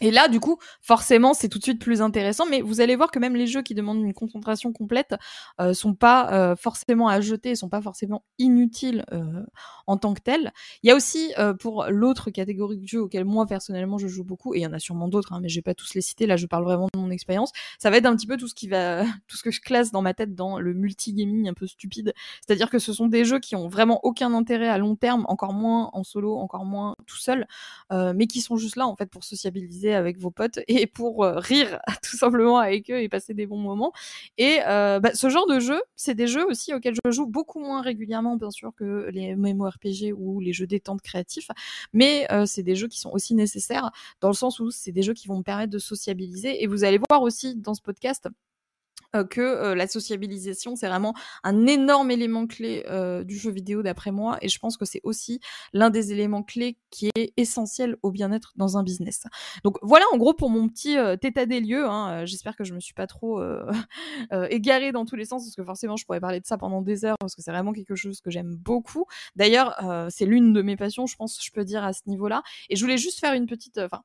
Et 0.00 0.10
là, 0.10 0.28
du 0.28 0.40
coup, 0.40 0.58
forcément, 0.80 1.34
c'est 1.34 1.48
tout 1.48 1.58
de 1.58 1.64
suite 1.64 1.80
plus 1.80 2.02
intéressant. 2.02 2.46
Mais 2.46 2.60
vous 2.60 2.80
allez 2.80 2.96
voir 2.96 3.10
que 3.10 3.18
même 3.18 3.36
les 3.36 3.46
jeux 3.46 3.62
qui 3.62 3.74
demandent 3.74 4.02
une 4.02 4.14
concentration 4.14 4.72
complète 4.72 5.14
euh, 5.60 5.74
sont 5.74 5.94
pas 5.94 6.32
euh, 6.32 6.56
forcément 6.56 7.08
à 7.08 7.20
jeter, 7.20 7.54
sont 7.54 7.68
pas 7.68 7.82
forcément 7.82 8.24
inutiles 8.38 9.04
euh, 9.12 9.44
en 9.86 9.96
tant 9.96 10.14
que 10.14 10.20
tels. 10.20 10.52
Il 10.82 10.88
y 10.88 10.90
a 10.90 10.96
aussi 10.96 11.32
euh, 11.38 11.54
pour 11.54 11.86
l'autre 11.88 12.30
catégorie 12.30 12.78
de 12.78 12.86
jeux 12.86 13.02
auquel 13.02 13.24
moi 13.24 13.46
personnellement 13.46 13.98
je 13.98 14.08
joue 14.08 14.24
beaucoup, 14.24 14.54
et 14.54 14.58
il 14.58 14.62
y 14.62 14.66
en 14.66 14.72
a 14.72 14.78
sûrement 14.78 15.08
d'autres, 15.08 15.32
hein, 15.32 15.40
mais 15.42 15.48
je 15.48 15.56
vais 15.56 15.62
pas 15.62 15.74
tous 15.74 15.94
les 15.94 16.00
citer. 16.00 16.26
Là, 16.26 16.36
je 16.36 16.46
parle 16.46 16.64
vraiment 16.64 16.88
de 16.92 16.98
mon 16.98 17.10
expérience. 17.10 17.52
Ça 17.78 17.90
va 17.90 17.96
être 17.96 18.06
un 18.06 18.16
petit 18.16 18.26
peu 18.26 18.36
tout 18.36 18.48
ce 18.48 18.54
qui 18.54 18.68
va, 18.68 19.04
tout 19.28 19.36
ce 19.36 19.42
que 19.42 19.50
je 19.50 19.60
classe 19.60 19.90
dans 19.90 20.02
ma 20.02 20.14
tête 20.14 20.34
dans 20.34 20.58
le 20.58 20.74
multigaming 20.74 21.48
un 21.48 21.54
peu 21.54 21.66
stupide. 21.66 22.14
C'est-à-dire 22.46 22.70
que 22.70 22.78
ce 22.78 22.92
sont 22.92 23.06
des 23.06 23.24
jeux 23.24 23.40
qui 23.40 23.56
ont 23.56 23.68
vraiment 23.68 24.00
aucun 24.02 24.32
intérêt 24.34 24.68
à 24.68 24.78
long 24.78 24.96
terme, 24.96 25.24
encore 25.28 25.52
moins 25.52 25.90
en 25.92 26.04
solo, 26.04 26.36
encore 26.38 26.64
moins 26.64 26.96
tout 27.06 27.18
seul, 27.18 27.46
mais 27.90 28.26
qui 28.26 28.40
sont 28.40 28.56
juste 28.56 28.76
là 28.76 28.86
en 28.86 28.96
fait 28.96 29.06
pour 29.06 29.24
sociabiliser 29.24 29.89
avec 29.94 30.18
vos 30.18 30.30
potes 30.30 30.58
et 30.68 30.86
pour 30.86 31.24
euh, 31.24 31.38
rire 31.38 31.80
tout 32.02 32.16
simplement 32.16 32.58
avec 32.58 32.90
eux 32.90 33.00
et 33.00 33.08
passer 33.08 33.34
des 33.34 33.46
bons 33.46 33.58
moments. 33.58 33.92
Et 34.38 34.58
euh, 34.66 35.00
bah, 35.00 35.10
ce 35.14 35.28
genre 35.28 35.46
de 35.46 35.60
jeu, 35.60 35.80
c'est 35.96 36.14
des 36.14 36.26
jeux 36.26 36.46
aussi 36.46 36.74
auxquels 36.74 36.94
je 37.04 37.10
joue 37.10 37.26
beaucoup 37.26 37.60
moins 37.60 37.82
régulièrement, 37.82 38.36
bien 38.36 38.50
sûr, 38.50 38.72
que 38.76 39.08
les 39.12 39.34
MMORPG 39.36 40.12
ou 40.16 40.40
les 40.40 40.52
jeux 40.52 40.66
détente 40.66 41.02
créatifs, 41.02 41.48
mais 41.92 42.26
euh, 42.32 42.46
c'est 42.46 42.62
des 42.62 42.76
jeux 42.76 42.88
qui 42.88 42.98
sont 42.98 43.10
aussi 43.10 43.34
nécessaires 43.34 43.90
dans 44.20 44.28
le 44.28 44.34
sens 44.34 44.60
où 44.60 44.70
c'est 44.70 44.92
des 44.92 45.02
jeux 45.02 45.14
qui 45.14 45.28
vont 45.28 45.38
me 45.38 45.42
permettre 45.42 45.72
de 45.72 45.78
sociabiliser. 45.78 46.62
Et 46.62 46.66
vous 46.66 46.84
allez 46.84 47.00
voir 47.08 47.22
aussi 47.22 47.56
dans 47.56 47.74
ce 47.74 47.82
podcast 47.82 48.28
euh, 49.16 49.24
que 49.24 49.40
euh, 49.40 49.74
la 49.74 49.88
sociabilisation, 49.88 50.76
c'est 50.76 50.86
vraiment 50.86 51.14
un 51.42 51.66
énorme 51.66 52.10
élément 52.10 52.46
clé 52.46 52.84
euh, 52.88 53.24
du 53.24 53.36
jeu 53.36 53.50
vidéo 53.50 53.82
d'après 53.82 54.12
moi, 54.12 54.38
et 54.40 54.48
je 54.48 54.58
pense 54.58 54.76
que 54.76 54.84
c'est 54.84 55.00
aussi 55.02 55.40
l'un 55.72 55.90
des 55.90 56.12
éléments 56.12 56.42
clés 56.42 56.78
qui 56.90 57.10
est 57.16 57.32
essentiel 57.36 57.96
au 58.02 58.12
bien-être 58.12 58.52
dans 58.56 58.78
un 58.78 58.82
business. 58.84 59.24
Donc 59.64 59.78
voilà 59.82 60.04
en 60.12 60.16
gros 60.16 60.32
pour 60.32 60.50
mon 60.50 60.68
petit 60.68 60.96
état 61.22 61.46
des 61.46 61.60
lieux. 61.60 61.86
Hein. 61.86 62.24
J'espère 62.24 62.56
que 62.56 62.64
je 62.64 62.74
me 62.74 62.80
suis 62.80 62.94
pas 62.94 63.06
trop 63.06 63.42
égarée 64.50 64.92
dans 64.92 65.04
tous 65.04 65.16
les 65.16 65.24
sens, 65.24 65.44
parce 65.44 65.56
que 65.56 65.64
forcément 65.64 65.96
je 65.96 66.04
pourrais 66.04 66.20
parler 66.20 66.40
de 66.40 66.46
ça 66.46 66.58
pendant 66.58 66.82
des 66.82 67.04
heures, 67.04 67.16
parce 67.18 67.34
que 67.34 67.42
c'est 67.42 67.50
vraiment 67.50 67.72
quelque 67.72 67.94
chose 67.94 68.20
que 68.20 68.30
j'aime 68.30 68.56
beaucoup. 68.56 69.06
D'ailleurs, 69.36 69.76
c'est 70.10 70.26
l'une 70.26 70.52
de 70.52 70.62
mes 70.62 70.76
passions, 70.76 71.06
je 71.06 71.16
pense, 71.16 71.44
je 71.44 71.50
peux 71.50 71.64
dire 71.64 71.84
à 71.84 71.92
ce 71.92 72.02
niveau-là. 72.06 72.42
Et 72.68 72.76
je 72.76 72.82
voulais 72.82 72.98
juste 72.98 73.20
faire 73.20 73.34
une 73.34 73.46
petite, 73.46 73.78
enfin 73.78 74.02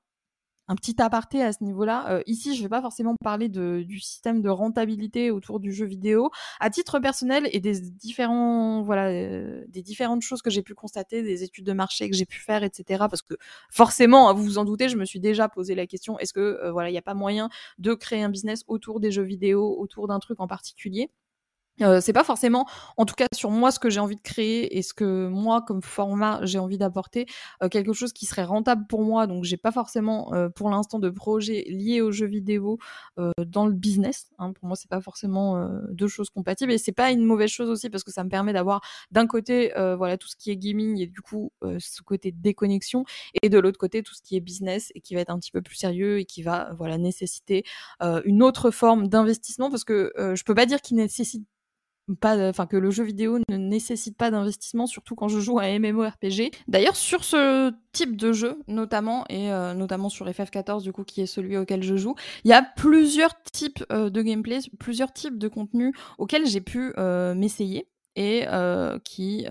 un 0.68 0.76
petit 0.76 1.02
aparté 1.02 1.42
à 1.44 1.54
ce 1.54 1.64
niveau-là. 1.64 2.10
Euh, 2.10 2.24
ici, 2.26 2.56
je 2.56 2.64
vais 2.64 2.70
pas 2.70 2.82
forcément 2.82 3.16
parler 3.24 3.50
de, 3.50 3.84
du 3.86 4.00
système 4.00 4.42
de 4.42 4.50
rentabilité 4.50 5.32
autour 5.32 5.60
du 5.60 5.72
jeu 5.72 5.86
vidéo. 5.86 6.32
À 6.60 6.70
titre 6.70 7.00
personnel 7.00 7.48
et 7.52 7.60
des 7.60 7.80
différents, 7.80 8.82
voilà, 8.82 9.10
euh, 9.10 9.64
des 9.68 9.82
différentes 9.82 10.22
choses 10.22 10.42
que 10.42 10.50
j'ai 10.50 10.64
pu 10.64 10.74
constater, 10.74 11.22
des 11.22 11.44
études 11.44 11.66
de 11.66 11.74
marché 11.74 12.10
que 12.10 12.16
j'ai 12.16 12.26
pu 12.26 12.40
faire, 12.40 12.64
etc. 12.64 13.06
Parce 13.10 13.22
que 13.22 13.36
forcément, 13.70 14.34
vous 14.34 14.44
vous 14.44 14.58
en 14.58 14.66
doutez, 14.66 14.90
je 14.90 14.98
me 14.98 15.06
suis 15.06 15.20
déjà 15.20 15.50
posé 15.50 15.76
la 15.76 15.88
question 15.88 16.18
est-ce 16.20 16.34
que 16.34 16.40
euh, 16.40 16.72
voilà, 16.72 16.90
il 16.90 16.94
n'y 16.94 16.98
a 16.98 17.04
pas 17.04 17.14
moyen 17.14 17.50
de 17.78 17.94
créer 17.94 18.24
un 18.24 18.30
business 18.30 18.64
autour 18.68 19.00
des 19.00 19.12
jeux 19.12 19.24
vidéo, 19.24 19.76
autour 19.80 20.08
d'un 20.08 20.20
truc 20.20 20.40
en 20.40 20.48
particulier? 20.48 21.10
Euh, 21.82 22.00
c'est 22.00 22.13
pas 22.13 22.24
forcément, 22.24 22.65
en 22.98 23.05
tout 23.05 23.15
cas 23.15 23.27
sur 23.34 23.51
moi, 23.51 23.72
ce 23.72 23.79
que 23.79 23.89
j'ai 23.89 24.00
envie 24.00 24.15
de 24.15 24.22
créer 24.22 24.77
et 24.77 24.82
ce 24.82 24.94
que 24.94 25.27
moi, 25.27 25.62
comme 25.62 25.82
format, 25.82 26.39
j'ai 26.44 26.58
envie 26.58 26.77
d'apporter, 26.77 27.25
euh, 27.63 27.70
quelque 27.70 27.91
chose 27.94 28.13
qui 28.13 28.25
serait 28.25 28.46
rentable 28.46 28.86
pour 28.88 29.01
moi. 29.01 29.27
Donc, 29.27 29.44
j'ai 29.44 29.58
pas 29.58 29.72
forcément, 29.72 30.34
euh, 30.34 30.48
pour 30.50 30.70
l'instant, 30.70 31.00
de 31.00 31.10
projet 31.10 31.65
lié 31.67 32.01
aux 32.01 32.12
jeux 32.12 32.27
vidéo 32.27 32.77
dans 33.46 33.65
le 33.65 33.74
business. 33.74 34.27
Hein. 34.39 34.53
Pour 34.53 34.67
moi, 34.67 34.75
c'est 34.75 34.89
pas 34.89 35.01
forcément 35.01 35.70
deux 35.89 36.08
choses 36.08 36.29
compatibles 36.29 36.72
et 36.72 36.77
c'est 36.77 36.91
pas 36.91 37.12
une 37.12 37.24
mauvaise 37.24 37.50
chose 37.50 37.70
aussi 37.70 37.89
parce 37.89 38.03
que 38.03 38.12
ça 38.12 38.24
me 38.24 38.29
permet 38.29 38.53
d'avoir 38.53 38.82
d'un 39.12 39.27
côté, 39.27 39.72
voilà, 39.98 40.17
tout 40.17 40.27
ce 40.27 40.36
qui 40.36 40.51
est 40.51 40.58
gaming 40.58 41.00
et 41.00 41.08
du 41.08 41.22
coup 41.22 41.51
ce 41.79 42.01
côté 42.01 42.32
déconnexion 42.32 43.05
et 43.41 43.50
de 43.50 43.58
l'autre 43.60 43.77
côté 43.77 44.03
tout 44.03 44.13
ce 44.13 44.22
qui 44.22 44.36
est 44.36 44.39
business 44.39 44.91
et 44.96 45.01
qui 45.01 45.15
va 45.15 45.22
être 45.22 45.29
un 45.29 45.39
petit 45.39 45.51
peu 45.51 45.62
plus 45.62 45.75
sérieux 45.75 46.20
et 46.20 46.25
qui 46.25 46.44
va, 46.44 46.74
voilà, 46.77 46.98
nécessiter 46.98 47.63
une 48.25 48.44
autre 48.44 48.72
forme 48.72 49.08
d'investissement 49.08 49.70
parce 49.70 49.84
que 49.84 50.12
je 50.17 50.44
peux 50.44 50.55
pas 50.55 50.65
dire 50.65 50.82
qu'il 50.82 50.98
nécessite 50.98 51.46
pas 52.20 52.50
enfin 52.50 52.66
que 52.66 52.78
le 52.78 52.92
jeu 52.92 53.04
vidéo 53.04 53.40
ne 53.50 53.58
nécessite 53.58 54.18
pas 54.18 54.32
d'investissement 54.32 54.86
surtout 54.88 55.16
quand 55.16 55.28
je 55.28 55.40
joue 55.40 55.60
à 55.60 55.68
MMORPG. 55.80 56.52
D'ailleurs 56.68 56.96
sur 56.96 57.24
ce 57.24 57.74
type 57.92 58.16
de 58.16 58.32
jeu 58.32 58.60
notamment 58.68 59.26
et 59.30 59.52
euh, 59.52 59.74
notamment 59.74 60.10
sur 60.10 60.28
FF14 60.28 60.84
du 60.84 60.92
coup 60.92 61.04
qui 61.04 61.22
est 61.22 61.26
celui 61.26 61.58
auquel 61.58 61.84
je 61.84 61.96
joue, 61.96 62.16
il 62.44 62.50
y 62.50 62.54
a 62.54 62.62
plusieurs 62.62 63.42
types 63.44 63.84
euh, 63.92 64.10
de 64.10 64.22
gameplay, 64.22 64.60
plusieurs 64.80 65.14
types 65.14 65.38
de 65.38 65.48
contenus 65.48 65.94
auxquels 66.18 66.46
j'ai 66.46 66.62
pu 66.62 66.94
euh, 66.98 67.34
m'essayer 67.34 67.88
et 68.18 68.46
qui, 69.04 69.46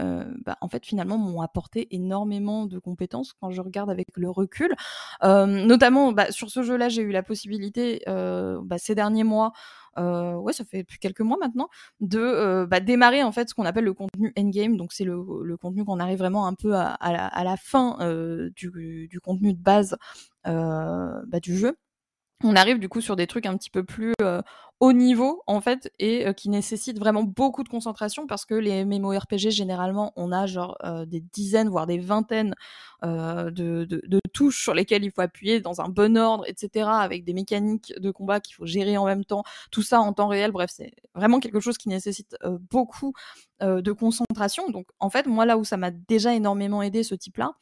bah, 0.47 0.57
en 0.63 0.69
fait, 0.69 0.87
finalement, 0.87 1.19
m'ont 1.19 1.43
apporté 1.43 1.87
énormément 1.95 2.65
de 2.65 2.79
compétences 2.79 3.35
quand 3.35 3.51
je 3.51 3.61
regarde 3.61 3.91
avec 3.91 4.09
le 4.15 4.31
recul. 4.31 4.75
notamment, 5.23 6.13
bah, 6.13 6.33
sur 6.33 6.49
ce 6.49 6.63
jeu-là, 6.63 6.89
j'ai 6.89 7.03
eu 7.03 7.11
la 7.11 7.23
possibilité, 7.23 8.01
bah, 8.07 8.79
ces 8.79 8.95
derniers 8.95 9.23
mois, 9.23 9.53
euh, 9.53 9.84
ouais, 9.97 10.53
ça 10.53 10.65
fait 10.65 10.79
depuis 10.79 10.99
quelques 10.99 11.21
mois 11.21 11.39
maintenant, 11.41 11.69
de 12.01 12.19
euh, 12.19 12.67
bah, 12.67 12.81
démarrer 12.81 13.23
en 13.23 13.33
fait 13.33 13.49
ce 13.49 13.55
qu'on 13.55 13.65
appelle 13.65 13.85
le 13.85 13.95
contenu 13.95 14.33
endgame. 14.39 14.77
Donc 14.77 14.93
c'est 14.93 15.05
le, 15.05 15.57
contenu 15.57 15.85
qu'on 15.85 16.01
arrive 16.01 16.19
vraiment 16.19 16.47
un 16.47 16.55
peu 16.55 16.75
à, 16.75 16.97
la, 17.01 17.57
fin 17.57 17.97
euh, 18.01 18.51
du, 18.55 19.21
contenu 19.23 19.53
de 19.53 19.63
base 19.63 19.97
euh, 20.47 21.23
bah, 21.27 21.41
du 21.41 21.57
jeu 21.57 21.77
on 22.45 22.57
arrive 22.57 22.79
du 22.79 22.89
coup 22.89 23.01
sur 23.01 23.17
des 23.17 23.27
trucs 23.27 23.47
un 23.47 23.57
petit 23.57 23.71
peu 23.71 23.85
plus 23.85 24.13
euh, 24.21 24.43
haut 24.85 24.93
niveau 24.93 25.43
en 25.47 25.63
fait 25.63 25.91
et 25.99 26.27
euh, 26.27 26.35
qui 26.35 26.51
nécessitent 26.51 26.99
vraiment 26.99 27.23
beaucoup 27.23 27.65
de 27.65 27.71
concentration 27.71 28.27
parce 28.27 28.45
que 28.45 28.55
les 28.55 28.85
MMORPG 28.85 29.51
généralement 29.51 30.13
on 30.17 30.31
a 30.31 30.47
genre 30.47 30.77
euh, 30.85 31.07
des 31.07 31.21
dizaines 31.21 31.71
voire 31.71 31.87
des 31.87 31.99
vingtaines 31.99 32.55
de, 33.03 33.51
de, 33.51 34.21
touches 34.33 34.63
sur 34.63 34.73
lesquelles 34.73 35.05
il 35.05 35.11
faut 35.11 35.21
appuyer 35.21 35.61
dans 35.61 35.83
un 35.83 35.91
bon 35.91 36.17
ordre 36.17 36.45
etc 36.49 36.89
avec 36.91 37.25
des 37.25 37.35
mécaniques 37.35 37.93
de 37.99 38.11
combat 38.11 38.41
qu'il 38.41 38.55
faut 38.55 38.65
gérer 38.65 38.97
en 38.97 39.05
même 39.05 39.27
temps. 39.27 39.45
Tout 39.71 39.83
ça 39.83 40.01
en 40.01 40.15
temps 40.15 40.29
réel 40.29 40.53
bref 40.53 40.71
c'est 40.73 40.95
vraiment 41.15 41.39
quelque 41.39 41.61
chose 41.61 41.77
qui 41.77 41.91
nécessite 41.91 42.35
beaucoup 42.71 43.13
de 43.61 43.93
concentration. 43.93 44.71
Donc 44.71 44.87
en 45.01 45.11
fait 45.11 45.27
moi 45.27 45.45
là 45.45 45.59
où 45.59 45.65
ça 45.65 45.77
m'a 45.77 45.91
déjà 45.91 46.35
énormément 46.35 46.81
aidé 46.81 47.03
ce 47.03 47.15
type 47.15 47.37
là 47.37 47.53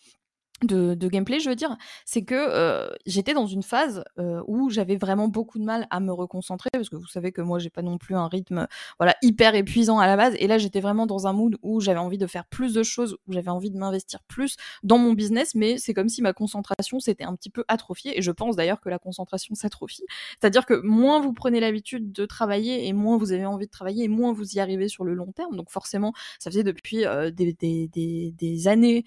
de, 0.64 1.08
gameplay, 1.08 1.40
je 1.40 1.48
veux 1.48 1.56
dire, 1.56 1.76
c'est 2.04 2.24
que 2.24 2.34
euh, 2.34 2.90
j'étais 3.06 3.34
dans 3.34 3.46
une 3.46 3.62
phase 3.62 4.04
euh, 4.18 4.42
où 4.46 4.70
j'avais 4.70 4.96
vraiment 4.96 5.28
beaucoup 5.28 5.58
de 5.58 5.64
mal 5.64 5.86
à 5.90 6.00
me 6.00 6.12
reconcentrer 6.12 6.70
parce 6.72 6.88
que 6.88 6.96
vous 6.96 7.06
savez 7.06 7.32
que 7.32 7.42
moi 7.42 7.58
j'ai 7.58 7.70
pas 7.70 7.82
non 7.82 7.98
plus 7.98 8.14
un 8.14 8.28
rythme 8.28 8.66
voilà 8.98 9.14
hyper 9.22 9.54
épuisant 9.54 9.98
à 9.98 10.06
la 10.06 10.16
base. 10.16 10.34
Et 10.38 10.46
là 10.46 10.58
j'étais 10.58 10.80
vraiment 10.80 11.06
dans 11.06 11.26
un 11.26 11.32
mood 11.32 11.56
où 11.62 11.80
j'avais 11.80 11.98
envie 11.98 12.18
de 12.18 12.26
faire 12.26 12.46
plus 12.46 12.72
de 12.74 12.82
choses, 12.82 13.16
où 13.26 13.32
j'avais 13.32 13.50
envie 13.50 13.70
de 13.70 13.78
m'investir 13.78 14.20
plus 14.28 14.56
dans 14.82 14.98
mon 14.98 15.12
business, 15.12 15.54
mais 15.54 15.78
c'est 15.78 15.94
comme 15.94 16.08
si 16.08 16.22
ma 16.22 16.32
concentration 16.32 17.00
s'était 17.00 17.24
un 17.24 17.34
petit 17.34 17.50
peu 17.50 17.64
atrophiée. 17.68 18.18
Et 18.18 18.22
je 18.22 18.30
pense 18.30 18.56
d'ailleurs 18.56 18.80
que 18.80 18.88
la 18.88 18.98
concentration 18.98 19.54
s'atrophie, 19.54 20.04
c'est-à-dire 20.40 20.66
que 20.66 20.74
moins 20.82 21.20
vous 21.20 21.32
prenez 21.32 21.60
l'habitude 21.60 22.12
de 22.12 22.26
travailler 22.26 22.86
et 22.86 22.92
moins 22.92 23.16
vous 23.16 23.32
avez 23.32 23.46
envie 23.46 23.66
de 23.66 23.70
travailler 23.70 24.04
et 24.04 24.08
moins 24.08 24.32
vous 24.32 24.56
y 24.56 24.60
arrivez 24.60 24.88
sur 24.88 25.04
le 25.04 25.14
long 25.14 25.32
terme, 25.32 25.56
donc 25.56 25.70
forcément 25.70 26.12
ça 26.38 26.50
faisait 26.50 26.64
depuis 26.64 27.04
euh, 27.04 27.30
des, 27.30 27.52
des, 27.54 27.88
des, 27.88 28.32
des, 28.36 28.68
années 28.68 29.04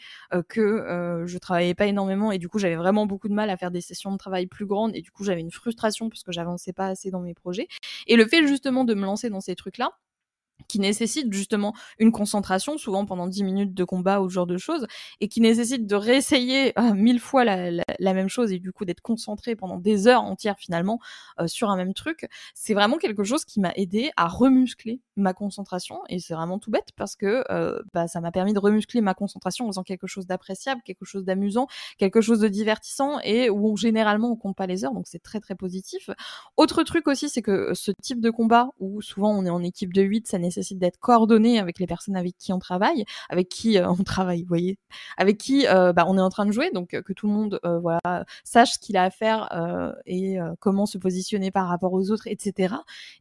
que 0.49 1.23
je 1.25 1.37
travaillais 1.45 1.75
pas 1.75 1.85
énormément 1.85 2.31
et 2.31 2.37
du 2.37 2.49
coup 2.49 2.59
j'avais 2.59 2.75
vraiment 2.75 3.05
beaucoup 3.05 3.29
de 3.29 3.33
mal 3.33 3.49
à 3.49 3.57
faire 3.57 3.71
des 3.71 3.81
sessions 3.81 4.11
de 4.11 4.17
travail 4.17 4.47
plus 4.47 4.65
grandes 4.65 4.95
et 4.95 5.01
du 5.01 5.11
coup 5.11 5.23
j'avais 5.23 5.41
une 5.41 5.51
frustration 5.51 6.09
parce 6.09 6.23
que 6.23 6.31
j'avançais 6.31 6.73
pas 6.73 6.87
assez 6.87 7.11
dans 7.11 7.21
mes 7.21 7.33
projets. 7.33 7.67
Et 8.07 8.15
le 8.15 8.27
fait 8.27 8.47
justement 8.47 8.83
de 8.83 8.93
me 8.93 9.05
lancer 9.05 9.29
dans 9.29 9.41
ces 9.41 9.55
trucs-là, 9.55 9.91
qui 10.67 10.79
nécessite 10.79 11.31
justement 11.31 11.73
une 11.99 12.11
concentration, 12.11 12.77
souvent 12.77 13.05
pendant 13.05 13.27
10 13.27 13.43
minutes 13.43 13.73
de 13.73 13.83
combat 13.83 14.21
ou 14.21 14.29
ce 14.29 14.35
genre 14.35 14.47
de 14.47 14.57
choses, 14.57 14.87
et 15.21 15.27
qui 15.27 15.41
nécessite 15.41 15.85
de 15.85 15.95
réessayer 15.95 16.77
euh, 16.79 16.93
mille 16.93 17.19
fois 17.19 17.45
la, 17.45 18.13
même 18.13 18.29
chose 18.29 18.51
et 18.51 18.59
du 18.59 18.71
coup 18.71 18.85
d'être 18.85 19.01
concentré 19.01 19.55
pendant 19.55 19.77
des 19.77 20.07
heures 20.07 20.23
entières 20.23 20.57
finalement 20.57 20.99
euh, 21.39 21.47
sur 21.47 21.69
un 21.69 21.75
même 21.75 21.93
truc, 21.93 22.27
c'est 22.53 22.73
vraiment 22.73 22.97
quelque 22.97 23.23
chose 23.23 23.45
qui 23.45 23.59
m'a 23.59 23.71
aidé 23.75 24.11
à 24.15 24.27
remuscler 24.27 25.01
ma 25.17 25.33
concentration 25.33 25.99
et 26.09 26.19
c'est 26.19 26.33
vraiment 26.33 26.59
tout 26.59 26.71
bête 26.71 26.89
parce 26.95 27.15
que 27.15 27.43
euh, 27.51 27.81
bah, 27.93 28.07
ça 28.07 28.21
m'a 28.21 28.31
permis 28.31 28.53
de 28.53 28.59
remuscler 28.59 29.01
ma 29.01 29.13
concentration 29.13 29.65
en 29.65 29.69
faisant 29.69 29.83
quelque 29.83 30.07
chose 30.07 30.25
d'appréciable, 30.27 30.81
quelque 30.83 31.05
chose 31.05 31.25
d'amusant, 31.25 31.67
quelque 31.97 32.21
chose 32.21 32.39
de 32.39 32.47
divertissant 32.47 33.19
et 33.23 33.49
où 33.49 33.75
généralement 33.77 34.31
on 34.31 34.35
compte 34.35 34.55
pas 34.55 34.67
les 34.67 34.85
heures 34.85 34.93
donc 34.93 35.07
c'est 35.07 35.21
très 35.21 35.39
très 35.39 35.55
positif. 35.55 36.09
Autre 36.57 36.83
truc 36.83 37.07
aussi 37.07 37.29
c'est 37.29 37.41
que 37.41 37.73
ce 37.73 37.91
type 38.01 38.21
de 38.21 38.29
combat 38.29 38.69
où 38.79 39.01
souvent 39.01 39.31
on 39.31 39.45
est 39.45 39.49
en 39.49 39.63
équipe 39.63 39.93
de 39.93 40.01
8, 40.01 40.27
ça 40.27 40.39
nécessite 40.45 40.79
d'être 40.79 40.99
coordonné 40.99 41.59
avec 41.59 41.79
les 41.79 41.87
personnes 41.87 42.15
avec 42.15 42.37
qui 42.37 42.53
on 42.53 42.59
travaille, 42.59 43.05
avec 43.29 43.49
qui 43.49 43.77
euh, 43.77 43.89
on 43.89 44.03
travaille, 44.03 44.41
vous 44.41 44.47
voyez, 44.47 44.77
avec 45.17 45.37
qui 45.37 45.67
euh, 45.67 45.93
bah, 45.93 46.05
on 46.07 46.17
est 46.17 46.21
en 46.21 46.29
train 46.29 46.45
de 46.45 46.51
jouer, 46.51 46.71
donc 46.71 46.93
euh, 46.93 47.01
que 47.01 47.13
tout 47.13 47.27
le 47.27 47.33
monde 47.33 47.59
sache 48.43 48.73
ce 48.73 48.79
qu'il 48.79 48.97
a 48.97 49.03
à 49.03 49.09
faire 49.09 49.49
et 50.05 50.37
comment 50.59 50.85
se 50.85 50.97
positionner 50.97 51.51
par 51.51 51.67
rapport 51.67 51.93
aux 51.93 52.11
autres, 52.11 52.27
etc. 52.27 52.75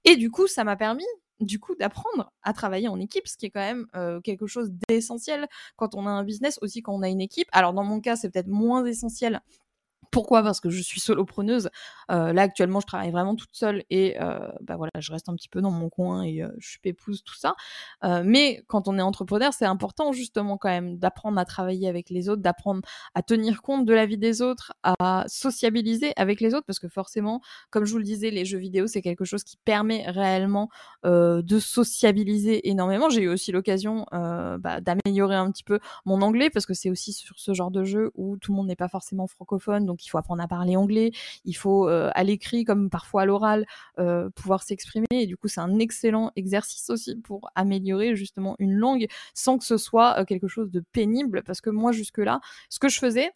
Et 0.04 0.16
du 0.16 0.30
coup, 0.30 0.46
ça 0.46 0.64
m'a 0.64 0.76
permis 0.76 1.04
du 1.40 1.58
coup 1.58 1.74
d'apprendre 1.74 2.32
à 2.42 2.52
travailler 2.52 2.88
en 2.88 2.98
équipe, 3.00 3.26
ce 3.26 3.36
qui 3.36 3.46
est 3.46 3.50
quand 3.50 3.60
même 3.60 3.86
quelque 4.22 4.46
chose 4.46 4.70
d'essentiel 4.88 5.46
quand 5.76 5.94
on 5.94 6.06
a 6.06 6.10
un 6.10 6.24
business, 6.24 6.58
aussi 6.62 6.82
quand 6.82 6.94
on 6.94 7.02
a 7.02 7.08
une 7.08 7.20
équipe. 7.20 7.48
Alors 7.52 7.72
dans 7.72 7.84
mon 7.84 8.00
cas, 8.00 8.16
c'est 8.16 8.30
peut-être 8.30 8.48
moins 8.48 8.84
essentiel 8.84 9.40
pourquoi? 10.14 10.44
Parce 10.44 10.60
que 10.60 10.70
je 10.70 10.80
suis 10.80 11.00
solopreneuse. 11.00 11.70
Euh, 12.12 12.32
là 12.32 12.42
actuellement, 12.42 12.78
je 12.78 12.86
travaille 12.86 13.10
vraiment 13.10 13.34
toute 13.34 13.50
seule 13.52 13.82
et 13.90 14.16
euh, 14.20 14.48
bah 14.60 14.76
voilà, 14.76 14.92
je 15.00 15.10
reste 15.10 15.28
un 15.28 15.34
petit 15.34 15.48
peu 15.48 15.60
dans 15.60 15.72
mon 15.72 15.88
coin 15.88 16.22
et 16.22 16.40
euh, 16.40 16.48
je 16.58 16.68
suis 16.68 16.78
pépouse 16.78 17.24
tout 17.24 17.34
ça. 17.34 17.56
Euh, 18.04 18.22
mais 18.24 18.62
quand 18.68 18.86
on 18.86 18.96
est 18.96 19.02
entrepreneur, 19.02 19.52
c'est 19.52 19.64
important 19.64 20.12
justement 20.12 20.56
quand 20.56 20.68
même 20.68 20.98
d'apprendre 20.98 21.36
à 21.38 21.44
travailler 21.44 21.88
avec 21.88 22.10
les 22.10 22.28
autres, 22.28 22.42
d'apprendre 22.42 22.82
à 23.16 23.22
tenir 23.22 23.60
compte 23.60 23.86
de 23.86 23.92
la 23.92 24.06
vie 24.06 24.16
des 24.16 24.40
autres, 24.40 24.72
à 24.84 25.24
sociabiliser 25.26 26.12
avec 26.16 26.40
les 26.40 26.54
autres, 26.54 26.66
parce 26.66 26.78
que 26.78 26.88
forcément, 26.88 27.40
comme 27.70 27.84
je 27.84 27.90
vous 27.90 27.98
le 27.98 28.04
disais, 28.04 28.30
les 28.30 28.44
jeux 28.44 28.58
vidéo 28.58 28.86
c'est 28.86 29.02
quelque 29.02 29.24
chose 29.24 29.42
qui 29.42 29.56
permet 29.64 30.08
réellement 30.08 30.68
de 31.02 31.58
sociabiliser 31.58 32.68
énormément. 32.68 33.08
J'ai 33.08 33.22
eu 33.22 33.28
aussi 33.28 33.50
l'occasion 33.50 34.06
bah, 34.12 34.80
d'améliorer 34.80 35.34
un 35.34 35.50
petit 35.50 35.64
peu 35.64 35.80
mon 36.04 36.22
anglais 36.22 36.50
parce 36.50 36.66
que 36.66 36.74
c'est 36.74 36.90
aussi 36.90 37.12
sur 37.12 37.38
ce 37.38 37.52
genre 37.52 37.72
de 37.72 37.82
jeu 37.82 38.12
où 38.14 38.36
tout 38.36 38.52
le 38.52 38.56
monde 38.56 38.68
n'est 38.68 38.76
pas 38.76 38.88
forcément 38.88 39.26
francophone, 39.26 39.86
donc 39.86 40.03
il 40.04 40.08
faut 40.08 40.18
apprendre 40.18 40.42
à 40.42 40.48
parler 40.48 40.76
anglais, 40.76 41.12
il 41.44 41.54
faut 41.54 41.88
euh, 41.88 42.10
à 42.14 42.24
l'écrit 42.24 42.64
comme 42.64 42.90
parfois 42.90 43.22
à 43.22 43.24
l'oral 43.26 43.66
euh, 43.98 44.30
pouvoir 44.30 44.62
s'exprimer 44.62 45.06
et 45.10 45.26
du 45.26 45.36
coup 45.36 45.48
c'est 45.48 45.60
un 45.60 45.78
excellent 45.78 46.30
exercice 46.36 46.90
aussi 46.90 47.16
pour 47.16 47.50
améliorer 47.54 48.16
justement 48.16 48.56
une 48.58 48.74
langue 48.74 49.06
sans 49.34 49.58
que 49.58 49.64
ce 49.64 49.76
soit 49.76 50.20
euh, 50.20 50.24
quelque 50.24 50.48
chose 50.48 50.70
de 50.70 50.80
pénible 50.92 51.42
parce 51.44 51.60
que 51.60 51.70
moi 51.70 51.92
jusque 51.92 52.18
là 52.18 52.40
ce 52.68 52.78
que 52.78 52.88
je 52.88 52.98
faisais 52.98 53.30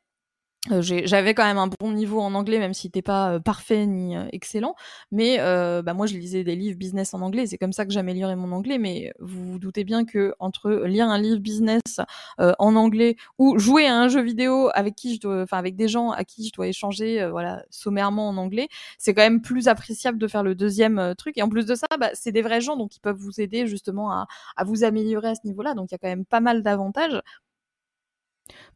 Euh, 0.72 0.82
j'avais 0.82 1.34
quand 1.34 1.44
même 1.44 1.58
un 1.58 1.68
bon 1.80 1.92
niveau 1.92 2.20
en 2.20 2.34
anglais, 2.34 2.58
même 2.58 2.74
si 2.74 2.88
n'était 2.88 3.00
pas 3.02 3.34
euh, 3.34 3.38
parfait 3.40 3.86
ni 3.86 4.16
euh, 4.16 4.26
excellent. 4.32 4.74
Mais 5.12 5.38
bah 5.82 5.94
moi, 5.94 6.06
je 6.06 6.16
lisais 6.16 6.44
des 6.44 6.56
livres 6.56 6.78
business 6.78 7.14
en 7.14 7.20
anglais. 7.22 7.46
C'est 7.46 7.58
comme 7.58 7.72
ça 7.72 7.86
que 7.86 7.92
j'améliorais 7.92 8.36
mon 8.36 8.52
anglais. 8.52 8.78
Mais 8.78 9.12
vous 9.20 9.52
vous 9.52 9.58
doutez 9.58 9.84
bien 9.84 10.04
que 10.04 10.34
entre 10.38 10.70
lire 10.84 11.08
un 11.08 11.18
livre 11.18 11.40
business 11.40 12.00
en 12.38 12.76
anglais 12.76 13.16
ou 13.38 13.58
jouer 13.58 13.86
à 13.86 13.96
un 13.96 14.08
jeu 14.08 14.20
vidéo 14.22 14.70
avec 14.74 14.94
qui 14.94 15.14
je 15.14 15.20
dois, 15.20 15.42
enfin 15.42 15.58
avec 15.58 15.76
des 15.76 15.88
gens 15.88 16.10
à 16.10 16.24
qui 16.24 16.46
je 16.46 16.52
dois 16.52 16.68
échanger, 16.68 17.26
voilà, 17.30 17.64
sommairement 17.70 18.28
en 18.28 18.36
anglais, 18.36 18.68
c'est 18.98 19.14
quand 19.14 19.22
même 19.22 19.40
plus 19.40 19.68
appréciable 19.68 20.18
de 20.18 20.26
faire 20.26 20.42
le 20.42 20.54
deuxième 20.54 21.14
truc. 21.16 21.38
Et 21.38 21.42
en 21.42 21.48
plus 21.48 21.66
de 21.66 21.74
ça, 21.74 21.86
bah, 21.98 22.10
c'est 22.14 22.32
des 22.32 22.42
vrais 22.42 22.60
gens, 22.60 22.76
donc 22.76 22.96
ils 22.96 23.00
peuvent 23.00 23.16
vous 23.16 23.40
aider 23.40 23.66
justement 23.66 24.10
à, 24.10 24.26
à 24.56 24.64
vous 24.64 24.84
améliorer 24.84 25.28
à 25.28 25.34
ce 25.34 25.46
niveau-là. 25.46 25.74
Donc 25.74 25.90
il 25.90 25.94
y 25.94 25.96
a 25.96 25.98
quand 25.98 26.08
même 26.08 26.24
pas 26.24 26.40
mal 26.40 26.62
d'avantages. 26.62 27.20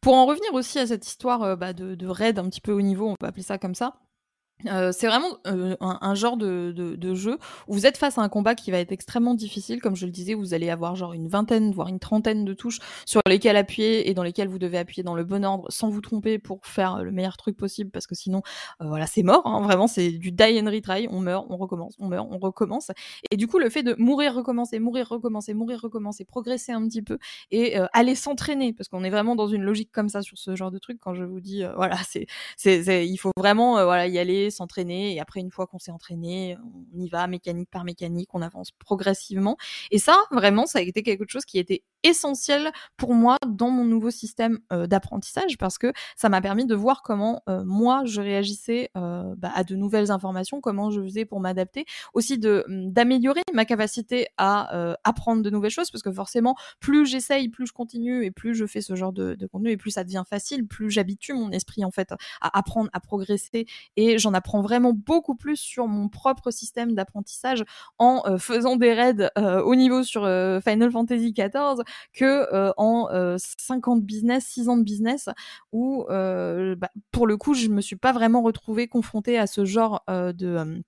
Pour 0.00 0.14
en 0.14 0.26
revenir 0.26 0.52
aussi 0.54 0.78
à 0.78 0.86
cette 0.86 1.06
histoire 1.06 1.42
euh, 1.42 1.56
bah, 1.56 1.72
de, 1.72 1.94
de 1.94 2.06
raid 2.06 2.38
un 2.38 2.48
petit 2.48 2.60
peu 2.60 2.72
haut 2.72 2.82
niveau, 2.82 3.08
on 3.08 3.16
peut 3.16 3.26
appeler 3.26 3.42
ça 3.42 3.58
comme 3.58 3.74
ça, 3.74 3.94
euh, 4.66 4.92
c'est 4.92 5.06
vraiment 5.06 5.38
euh, 5.46 5.76
un, 5.80 6.14
genre 6.14 6.36
de, 6.36 6.72
de, 6.72 7.14
jeu 7.14 7.38
où 7.68 7.74
vous 7.74 7.86
êtes 7.86 7.96
face 7.96 8.18
à 8.18 8.22
un 8.22 8.28
combat 8.28 8.54
qui 8.54 8.70
va 8.70 8.78
être 8.78 8.92
extrêmement 8.92 9.34
difficile. 9.34 9.80
Comme 9.80 9.96
je 9.96 10.06
le 10.06 10.12
disais, 10.12 10.34
vous 10.34 10.54
allez 10.54 10.70
avoir 10.70 10.96
genre 10.96 11.12
une 11.12 11.28
vingtaine, 11.28 11.72
voire 11.72 11.88
une 11.88 11.98
trentaine 11.98 12.44
de 12.44 12.54
touches 12.54 12.78
sur 13.06 13.20
lesquelles 13.26 13.56
appuyer 13.56 14.08
et 14.08 14.14
dans 14.14 14.22
lesquelles 14.22 14.48
vous 14.48 14.58
devez 14.58 14.78
appuyer 14.78 15.02
dans 15.02 15.14
le 15.14 15.24
bon 15.24 15.44
ordre 15.44 15.66
sans 15.70 15.88
vous 15.88 16.00
tromper 16.00 16.38
pour 16.38 16.64
faire 16.66 17.02
le 17.02 17.10
meilleur 17.10 17.36
truc 17.36 17.56
possible 17.56 17.90
parce 17.90 18.06
que 18.06 18.14
sinon, 18.14 18.42
euh, 18.80 18.86
voilà, 18.86 19.06
c'est 19.06 19.22
mort. 19.22 19.46
Hein. 19.46 19.62
vraiment, 19.62 19.86
c'est 19.86 20.12
du 20.12 20.32
die 20.32 20.60
and 20.60 20.70
retry. 20.70 21.08
On 21.10 21.20
meurt, 21.20 21.46
on 21.50 21.56
recommence, 21.56 21.94
on 21.98 22.08
meurt, 22.08 22.28
on 22.30 22.38
recommence. 22.38 22.90
Et 23.30 23.36
du 23.36 23.46
coup, 23.46 23.58
le 23.58 23.70
fait 23.70 23.82
de 23.82 23.94
mourir, 23.98 24.34
recommencer, 24.34 24.78
mourir, 24.78 25.08
recommencer, 25.08 25.54
mourir, 25.54 25.80
recommencer, 25.80 26.24
progresser 26.24 26.72
un 26.72 26.86
petit 26.86 27.02
peu 27.02 27.18
et 27.50 27.76
aller 27.92 28.14
s'entraîner 28.14 28.72
parce 28.72 28.88
qu'on 28.88 29.04
est 29.04 29.10
vraiment 29.10 29.36
dans 29.36 29.48
une 29.48 29.62
logique 29.62 29.90
comme 29.92 30.08
ça 30.08 30.22
sur 30.22 30.38
ce 30.38 30.54
genre 30.56 30.70
de 30.70 30.78
truc. 30.78 30.98
Quand 31.00 31.14
je 31.14 31.24
vous 31.24 31.40
dis, 31.40 31.64
voilà, 31.76 31.96
c'est, 32.08 32.26
c'est, 32.56 33.06
il 33.06 33.16
faut 33.16 33.32
vraiment, 33.36 33.84
voilà, 33.84 34.06
y 34.06 34.18
aller 34.18 34.50
s'entraîner 34.52 35.14
et 35.14 35.20
après 35.20 35.40
une 35.40 35.50
fois 35.50 35.66
qu'on 35.66 35.78
s'est 35.78 35.90
entraîné, 35.90 36.56
on 36.94 36.98
y 37.00 37.08
va 37.08 37.26
mécanique 37.26 37.70
par 37.70 37.84
mécanique, 37.84 38.28
on 38.34 38.42
avance 38.42 38.70
progressivement. 38.70 39.56
Et 39.90 39.98
ça, 39.98 40.16
vraiment, 40.30 40.66
ça 40.66 40.78
a 40.78 40.82
été 40.82 41.02
quelque 41.02 41.24
chose 41.28 41.44
qui 41.44 41.58
était 41.58 41.82
essentiel 42.02 42.72
pour 42.96 43.14
moi 43.14 43.36
dans 43.46 43.70
mon 43.70 43.84
nouveau 43.84 44.10
système 44.10 44.58
euh, 44.72 44.86
d'apprentissage 44.86 45.58
parce 45.58 45.78
que 45.78 45.92
ça 46.16 46.28
m'a 46.28 46.40
permis 46.40 46.66
de 46.66 46.74
voir 46.74 47.02
comment 47.02 47.42
euh, 47.48 47.62
moi 47.64 48.02
je 48.04 48.20
réagissais 48.20 48.90
euh, 48.96 49.34
bah, 49.36 49.52
à 49.54 49.64
de 49.64 49.76
nouvelles 49.76 50.10
informations, 50.10 50.60
comment 50.60 50.90
je 50.90 51.00
faisais 51.00 51.24
pour 51.24 51.40
m'adapter, 51.40 51.84
aussi 52.14 52.38
de 52.38 52.64
hum, 52.68 52.92
d'améliorer 52.92 53.42
ma 53.52 53.64
capacité 53.64 54.26
à 54.36 54.96
apprendre 55.04 55.42
de 55.42 55.50
nouvelles 55.50 55.70
choses 55.70 55.90
parce 55.90 56.02
que 56.02 56.12
forcément 56.12 56.56
plus 56.80 57.06
j'essaye, 57.06 57.48
plus 57.48 57.66
je 57.66 57.72
continue 57.72 58.24
et 58.24 58.30
plus 58.30 58.54
je 58.54 58.66
fais 58.66 58.80
ce 58.80 58.94
genre 58.94 59.12
de, 59.12 59.34
de 59.34 59.46
contenu 59.46 59.70
et 59.70 59.76
plus 59.76 59.92
ça 59.92 60.04
devient 60.04 60.24
facile, 60.28 60.66
plus 60.66 60.90
j'habitue 60.90 61.34
mon 61.34 61.50
esprit 61.50 61.84
en 61.84 61.90
fait 61.90 62.12
à 62.40 62.58
apprendre, 62.58 62.90
à 62.92 63.00
progresser 63.00 63.66
et 63.96 64.18
j'en 64.18 64.34
apprends 64.34 64.62
vraiment 64.62 64.92
beaucoup 64.92 65.34
plus 65.34 65.56
sur 65.56 65.86
mon 65.86 66.08
propre 66.08 66.50
système 66.50 66.94
d'apprentissage 66.94 67.64
en 67.98 68.38
faisant 68.38 68.76
des 68.76 68.92
raids 68.92 69.30
au 69.36 69.74
niveau 69.74 70.02
sur 70.02 70.22
Final 70.62 70.90
Fantasy 70.90 71.32
XIV 71.32 71.82
que 72.12 72.24
euh, 72.54 72.72
en 72.76 73.08
50 73.38 73.98
euh, 73.98 74.04
business, 74.04 74.44
6 74.46 74.68
ans 74.68 74.76
de 74.76 74.82
business, 74.82 75.28
où 75.72 76.04
euh, 76.10 76.74
bah, 76.76 76.90
pour 77.10 77.26
le 77.26 77.36
coup, 77.36 77.54
je 77.54 77.68
me 77.68 77.80
suis 77.80 77.96
pas 77.96 78.12
vraiment 78.12 78.42
retrouvée 78.42 78.88
confrontée 78.88 79.38
à 79.38 79.46
ce 79.46 79.64
genre 79.64 80.04
de 80.08 80.82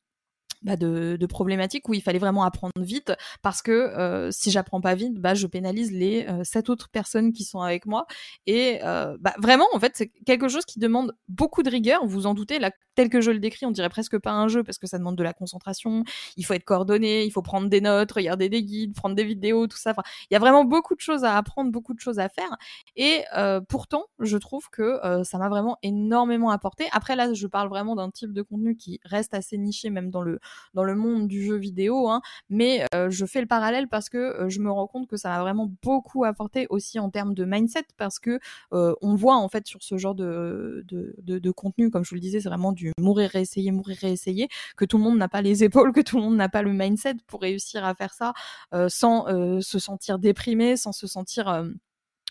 bah 0.64 0.76
de, 0.76 1.26
problématiques 1.26 1.88
où 1.88 1.94
il 1.94 2.02
fallait 2.02 2.18
vraiment 2.18 2.44
apprendre 2.44 2.72
vite 2.78 3.12
parce 3.42 3.62
que 3.62 3.72
euh, 3.72 4.30
si 4.30 4.50
j'apprends 4.50 4.80
pas 4.80 4.94
vite, 4.94 5.14
bah 5.14 5.34
je 5.34 5.46
pénalise 5.46 5.92
les 5.92 6.26
euh, 6.26 6.44
sept 6.44 6.68
autres 6.70 6.88
personnes 6.88 7.32
qui 7.32 7.44
sont 7.44 7.60
avec 7.60 7.86
moi 7.86 8.06
et 8.46 8.80
euh, 8.84 9.16
bah 9.20 9.34
vraiment 9.38 9.66
en 9.72 9.80
fait 9.80 9.92
c'est 9.94 10.08
quelque 10.26 10.48
chose 10.48 10.64
qui 10.64 10.78
demande 10.78 11.12
beaucoup 11.28 11.62
de 11.62 11.70
rigueur. 11.70 12.04
Vous 12.06 12.26
en 12.26 12.34
doutez 12.34 12.58
là 12.58 12.70
tel 12.94 13.08
que 13.08 13.20
je 13.20 13.32
le 13.32 13.40
décris, 13.40 13.66
on 13.66 13.72
dirait 13.72 13.88
presque 13.88 14.18
pas 14.18 14.30
un 14.30 14.46
jeu 14.46 14.62
parce 14.62 14.78
que 14.78 14.86
ça 14.86 14.98
demande 14.98 15.16
de 15.16 15.22
la 15.24 15.32
concentration. 15.32 16.04
Il 16.36 16.46
faut 16.46 16.54
être 16.54 16.64
coordonné, 16.64 17.24
il 17.24 17.30
faut 17.30 17.42
prendre 17.42 17.68
des 17.68 17.80
notes, 17.80 18.12
regarder 18.12 18.48
des 18.48 18.62
guides, 18.62 18.94
prendre 18.94 19.16
des 19.16 19.24
vidéos, 19.24 19.66
tout 19.66 19.76
ça. 19.76 19.94
Il 20.30 20.34
y 20.34 20.36
a 20.36 20.38
vraiment 20.38 20.64
beaucoup 20.64 20.94
de 20.94 21.00
choses 21.00 21.24
à 21.24 21.36
apprendre, 21.36 21.72
beaucoup 21.72 21.94
de 21.94 22.00
choses 22.00 22.20
à 22.20 22.28
faire 22.28 22.56
et 22.96 23.24
pourtant 23.68 24.04
je 24.20 24.38
trouve 24.38 24.68
que 24.70 25.00
ça 25.24 25.38
m'a 25.38 25.48
vraiment 25.48 25.78
énormément 25.82 26.50
apporté. 26.50 26.86
Après 26.92 27.16
là, 27.16 27.34
je 27.34 27.46
parle 27.48 27.68
vraiment 27.68 27.96
d'un 27.96 28.10
type 28.10 28.32
de 28.32 28.42
contenu 28.42 28.76
qui 28.76 29.00
reste 29.04 29.34
assez 29.34 29.58
niché 29.58 29.90
même 29.90 30.10
dans 30.10 30.22
le 30.22 30.38
dans 30.74 30.84
le 30.84 30.94
monde 30.94 31.28
du 31.28 31.42
jeu 31.44 31.56
vidéo, 31.56 32.08
hein, 32.08 32.20
mais 32.48 32.84
euh, 32.94 33.10
je 33.10 33.26
fais 33.26 33.40
le 33.40 33.46
parallèle 33.46 33.88
parce 33.88 34.08
que 34.08 34.18
euh, 34.18 34.48
je 34.48 34.60
me 34.60 34.70
rends 34.70 34.86
compte 34.86 35.08
que 35.08 35.16
ça 35.16 35.30
m'a 35.30 35.40
vraiment 35.40 35.70
beaucoup 35.82 36.24
apporté 36.24 36.66
aussi 36.70 36.98
en 36.98 37.10
termes 37.10 37.34
de 37.34 37.44
mindset, 37.44 37.84
parce 37.96 38.18
que 38.18 38.38
euh, 38.72 38.94
on 39.02 39.14
voit 39.14 39.36
en 39.36 39.48
fait 39.48 39.66
sur 39.66 39.82
ce 39.82 39.96
genre 39.96 40.14
de, 40.14 40.84
de, 40.88 41.14
de, 41.22 41.38
de 41.38 41.50
contenu, 41.50 41.90
comme 41.90 42.04
je 42.04 42.10
vous 42.10 42.16
le 42.16 42.20
disais, 42.20 42.40
c'est 42.40 42.48
vraiment 42.48 42.72
du 42.72 42.92
mourir, 42.98 43.30
réessayer, 43.30 43.70
mourir, 43.70 43.96
réessayer, 44.00 44.48
que 44.76 44.84
tout 44.84 44.98
le 44.98 45.04
monde 45.04 45.18
n'a 45.18 45.28
pas 45.28 45.42
les 45.42 45.64
épaules, 45.64 45.92
que 45.92 46.00
tout 46.00 46.16
le 46.16 46.22
monde 46.22 46.36
n'a 46.36 46.48
pas 46.48 46.62
le 46.62 46.72
mindset 46.72 47.16
pour 47.26 47.40
réussir 47.42 47.84
à 47.84 47.94
faire 47.94 48.14
ça 48.14 48.32
sans 48.88 49.26
se 49.60 49.78
sentir 49.78 50.18
déprimé, 50.18 50.76
sans 50.76 50.92
se 50.92 51.06
sentir 51.06 51.64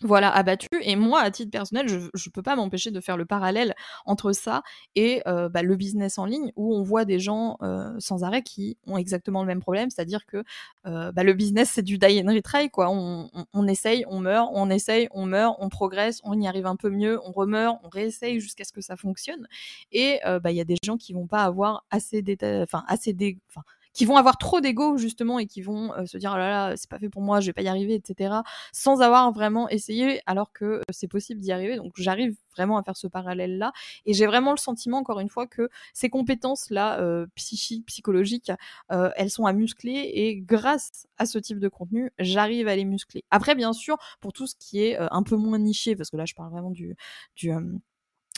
voilà, 0.03 0.29
abattu. 0.33 0.67
Et 0.81 0.95
moi, 0.95 1.21
à 1.21 1.31
titre 1.31 1.51
personnel, 1.51 1.87
je 1.87 1.97
ne 1.97 2.31
peux 2.31 2.41
pas 2.41 2.55
m'empêcher 2.55 2.91
de 2.91 2.99
faire 2.99 3.17
le 3.17 3.25
parallèle 3.25 3.73
entre 4.05 4.31
ça 4.31 4.63
et 4.95 5.21
euh, 5.27 5.49
bah, 5.49 5.63
le 5.63 5.75
business 5.75 6.17
en 6.17 6.25
ligne, 6.25 6.51
où 6.55 6.75
on 6.75 6.83
voit 6.83 7.05
des 7.05 7.19
gens 7.19 7.57
euh, 7.61 7.93
sans 7.99 8.23
arrêt 8.23 8.41
qui 8.41 8.77
ont 8.87 8.97
exactement 8.97 9.41
le 9.41 9.47
même 9.47 9.61
problème, 9.61 9.89
c'est-à-dire 9.89 10.25
que 10.25 10.43
euh, 10.85 11.11
bah, 11.11 11.23
le 11.23 11.33
business, 11.33 11.71
c'est 11.71 11.81
du 11.81 11.97
die 11.97 12.21
and 12.23 12.33
retry, 12.33 12.69
quoi. 12.69 12.89
On, 12.89 13.29
on, 13.53 13.67
essaye, 13.67 14.05
on 14.07 14.19
meurt, 14.19 14.49
on 14.53 14.69
essaye, 14.69 15.07
on 15.11 15.25
meurt, 15.25 15.55
on 15.59 15.69
progresse, 15.69 16.19
on 16.23 16.39
y 16.39 16.47
arrive 16.47 16.65
un 16.65 16.75
peu 16.75 16.89
mieux, 16.89 17.19
on 17.25 17.31
remeurt, 17.31 17.79
on 17.83 17.89
réessaye 17.89 18.39
jusqu'à 18.39 18.63
ce 18.63 18.71
que 18.73 18.81
ça 18.81 18.95
fonctionne. 18.95 19.47
Et 19.91 20.19
bah, 20.23 20.51
il 20.51 20.55
y 20.55 20.61
a 20.61 20.65
des 20.65 20.77
gens 20.83 20.97
qui 20.97 21.13
vont 21.13 21.27
pas 21.27 21.43
avoir 21.43 21.85
assez 21.89 22.23
enfin 22.63 22.83
assez 22.87 23.13
qui 23.93 24.05
vont 24.05 24.17
avoir 24.17 24.37
trop 24.37 24.61
d'ego 24.61 24.97
justement 24.97 25.39
et 25.39 25.45
qui 25.45 25.61
vont 25.61 25.93
euh, 25.93 26.05
se 26.05 26.17
dire 26.17 26.31
oh 26.33 26.37
là 26.37 26.49
là 26.49 26.77
c'est 26.77 26.89
pas 26.89 26.99
fait 26.99 27.09
pour 27.09 27.21
moi 27.21 27.39
je 27.39 27.47
vais 27.47 27.53
pas 27.53 27.61
y 27.61 27.67
arriver 27.67 27.93
etc 27.93 28.35
sans 28.71 29.01
avoir 29.01 29.31
vraiment 29.31 29.69
essayé 29.69 30.21
alors 30.25 30.51
que 30.51 30.65
euh, 30.65 30.81
c'est 30.91 31.07
possible 31.07 31.39
d'y 31.41 31.51
arriver. 31.51 31.77
Donc 31.77 31.93
j'arrive 31.97 32.35
vraiment 32.55 32.77
à 32.77 32.83
faire 32.83 32.97
ce 32.97 33.07
parallèle 33.07 33.57
là 33.57 33.71
et 34.05 34.13
j'ai 34.13 34.25
vraiment 34.25 34.51
le 34.51 34.57
sentiment 34.57 34.97
encore 34.97 35.19
une 35.19 35.29
fois 35.29 35.47
que 35.47 35.69
ces 35.93 36.09
compétences 36.09 36.69
là 36.69 36.99
euh, 36.99 37.25
psychiques 37.35 37.85
psychologiques 37.87 38.51
elles 38.89 39.29
sont 39.29 39.45
à 39.45 39.53
muscler. 39.53 40.11
Et 40.13 40.37
grâce 40.37 41.07
à 41.17 41.25
ce 41.25 41.39
type 41.39 41.59
de 41.59 41.67
contenu 41.67 42.11
j'arrive 42.19 42.67
à 42.67 42.75
les 42.75 42.85
muscler. 42.85 43.23
Après 43.31 43.55
bien 43.55 43.73
sûr 43.73 43.97
pour 44.19 44.33
tout 44.33 44.47
ce 44.47 44.55
qui 44.55 44.83
est 44.83 44.97
un 44.97 45.23
peu 45.23 45.35
moins 45.35 45.59
niché 45.59 45.95
parce 45.95 46.09
que 46.09 46.17
là 46.17 46.25
je 46.25 46.33
parle 46.33 46.51
vraiment 46.51 46.71
du 46.71 46.95
du 47.35 47.51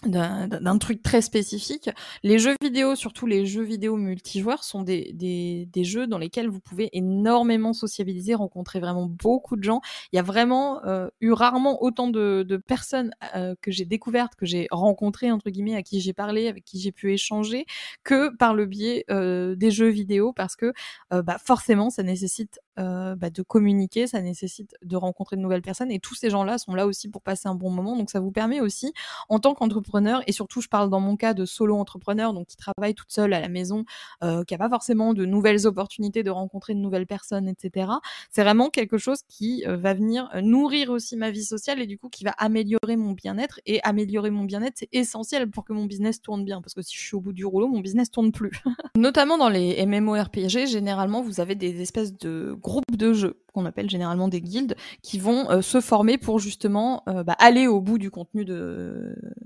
d'un 0.08 0.78
truc 0.78 1.02
très 1.02 1.22
spécifique. 1.22 1.90
Les 2.24 2.40
jeux 2.40 2.56
vidéo, 2.62 2.96
surtout 2.96 3.26
les 3.26 3.46
jeux 3.46 3.64
vidéo 3.64 3.98
multijoueurs, 3.98 4.64
sont 4.64 4.82
des, 4.82 5.12
des, 5.14 5.68
des, 5.72 5.84
jeux 5.84 6.08
dans 6.08 6.18
lesquels 6.18 6.50
vous 6.50 6.60
pouvez 6.60 6.90
énormément 6.94 7.74
sociabiliser, 7.74 8.36
rencontrer 8.36 8.80
vraiment 8.80 9.08
beaucoup 9.08 9.56
de 9.56 9.64
gens. 9.64 9.82
Il 10.12 10.16
y 10.16 10.20
a 10.20 10.24
vraiment 10.24 10.84
euh, 10.86 11.08
eu 11.22 11.32
rarement 11.32 11.84
autant 11.84 12.08
de, 12.08 12.44
de 12.48 12.58
personnes 12.58 13.12
euh, 13.36 13.56
que 13.62 13.72
j'ai 13.72 13.86
découvertes, 13.86 14.36
que 14.36 14.46
j'ai 14.46 14.68
rencontrées, 14.72 15.32
entre 15.32 15.50
guillemets, 15.50 15.76
à 15.76 15.84
qui 15.84 16.02
j'ai 16.02 16.14
parlé, 16.14 16.48
avec 16.48 16.66
qui 16.66 16.80
j'ai 16.80 16.92
pu 16.92 17.14
échanger, 17.14 17.66
que 18.04 18.36
par 18.36 18.54
le 18.54 18.66
biais 18.66 19.06
euh, 19.10 19.56
des 19.56 19.72
jeux 19.72 19.90
vidéo, 19.90 20.34
parce 20.34 20.56
que 20.56 20.74
bah, 21.12 21.38
forcément, 21.44 21.90
ça 21.90 22.04
nécessite 22.04 22.60
bah, 22.78 23.30
de 23.30 23.42
communiquer, 23.42 24.08
ça 24.08 24.22
nécessite 24.22 24.76
de 24.84 24.96
rencontrer 24.96 25.36
de 25.36 25.42
nouvelles 25.42 25.62
personnes, 25.62 25.92
et 25.92 26.00
tous 26.00 26.16
ces 26.16 26.30
gens-là 26.30 26.58
sont 26.58 26.74
là 26.74 26.88
aussi 26.88 27.10
pour 27.10 27.22
passer 27.22 27.48
un 27.48 27.56
bon 27.56 27.70
moment. 27.70 27.96
Donc 27.96 28.10
ça 28.10 28.20
vous 28.20 28.32
permet 28.32 28.62
aussi, 28.62 28.94
en 29.30 29.40
tant 29.40 29.54
qu'entrepreneur, 29.54 30.22
et 30.28 30.32
surtout 30.32 30.62
je 30.62 30.68
parle 30.68 30.90
dans 30.90 31.00
mon 31.00 31.16
cas 31.16 31.34
de 31.34 31.46
solo 31.46 31.78
entrepreneur, 31.78 32.34
donc 32.34 32.48
qui 32.48 32.58
travaille 32.58 32.94
toute 32.94 33.12
seule 33.12 33.34
à 33.34 33.40
la 33.40 33.50
maison, 33.50 33.86
euh, 34.24 34.44
qui 34.44 34.54
a 34.54 34.58
pas 34.58 34.70
forcément 34.70 35.14
de 35.14 35.26
nouvelles 35.26 35.68
opportunités 35.68 36.24
de 36.24 36.30
rencontrer 36.32 36.74
de 36.74 36.80
nouvelles 36.80 37.08
personnes, 37.08 37.48
etc. 37.48 37.92
C'est 38.32 38.44
vraiment 38.44 38.70
quelque 38.70 38.98
chose 38.98 39.20
qui 39.28 39.64
euh, 39.68 39.78
va 39.78 39.94
venir 39.94 40.30
euh, 40.36 40.42
nourrir 40.42 40.90
aussi 40.90 41.16
ma 41.16 41.32
vie 41.32 41.44
sociale 41.44 41.82
et 41.82 41.88
du 41.88 41.98
coup 41.98 42.10
qui 42.10 42.24
va 42.24 42.32
améliorer 42.32 42.96
mon 42.98 43.12
bien-être. 43.12 43.60
Et 43.66 43.82
améliorer 43.84 44.30
mon 44.30 44.44
bien-être, 44.44 44.76
c'est 44.78 44.90
essentiel 44.92 45.50
pour 45.50 45.64
que 45.66 45.74
mon 45.74 45.86
business 45.86 46.22
tourne 46.22 46.44
bien, 46.46 46.62
parce 46.62 46.74
que 46.74 46.82
si 46.82 46.96
je 46.96 47.02
suis 47.02 47.16
au 47.16 47.22
bout 47.22 47.34
du 47.34 47.46
rouleau, 47.46 47.68
mon 47.68 47.80
business 47.80 48.12
tourne 48.12 48.32
plus. 48.32 48.52
Notamment 48.98 49.38
dans 49.38 49.50
les 49.50 49.86
MMORPG, 49.86 50.68
généralement 50.68 51.22
vous 51.22 51.40
avez 51.40 51.56
des 51.56 51.82
espèces 51.82 52.18
de 52.18 52.56
groupes 52.66 52.98
de 52.98 53.14
jeux 53.14 53.40
qu'on 53.54 53.66
appelle 53.66 53.90
généralement 53.90 54.28
des 54.28 54.42
guildes, 54.42 54.76
qui 55.02 55.20
vont 55.20 55.50
euh, 55.50 55.62
se 55.62 55.80
former 55.80 56.18
pour 56.18 56.40
justement 56.40 57.04
euh, 57.08 57.24
bah, 57.24 57.36
aller 57.40 57.68
au 57.68 57.80
bout 57.80 57.98
du 57.98 58.12
contenu 58.12 58.44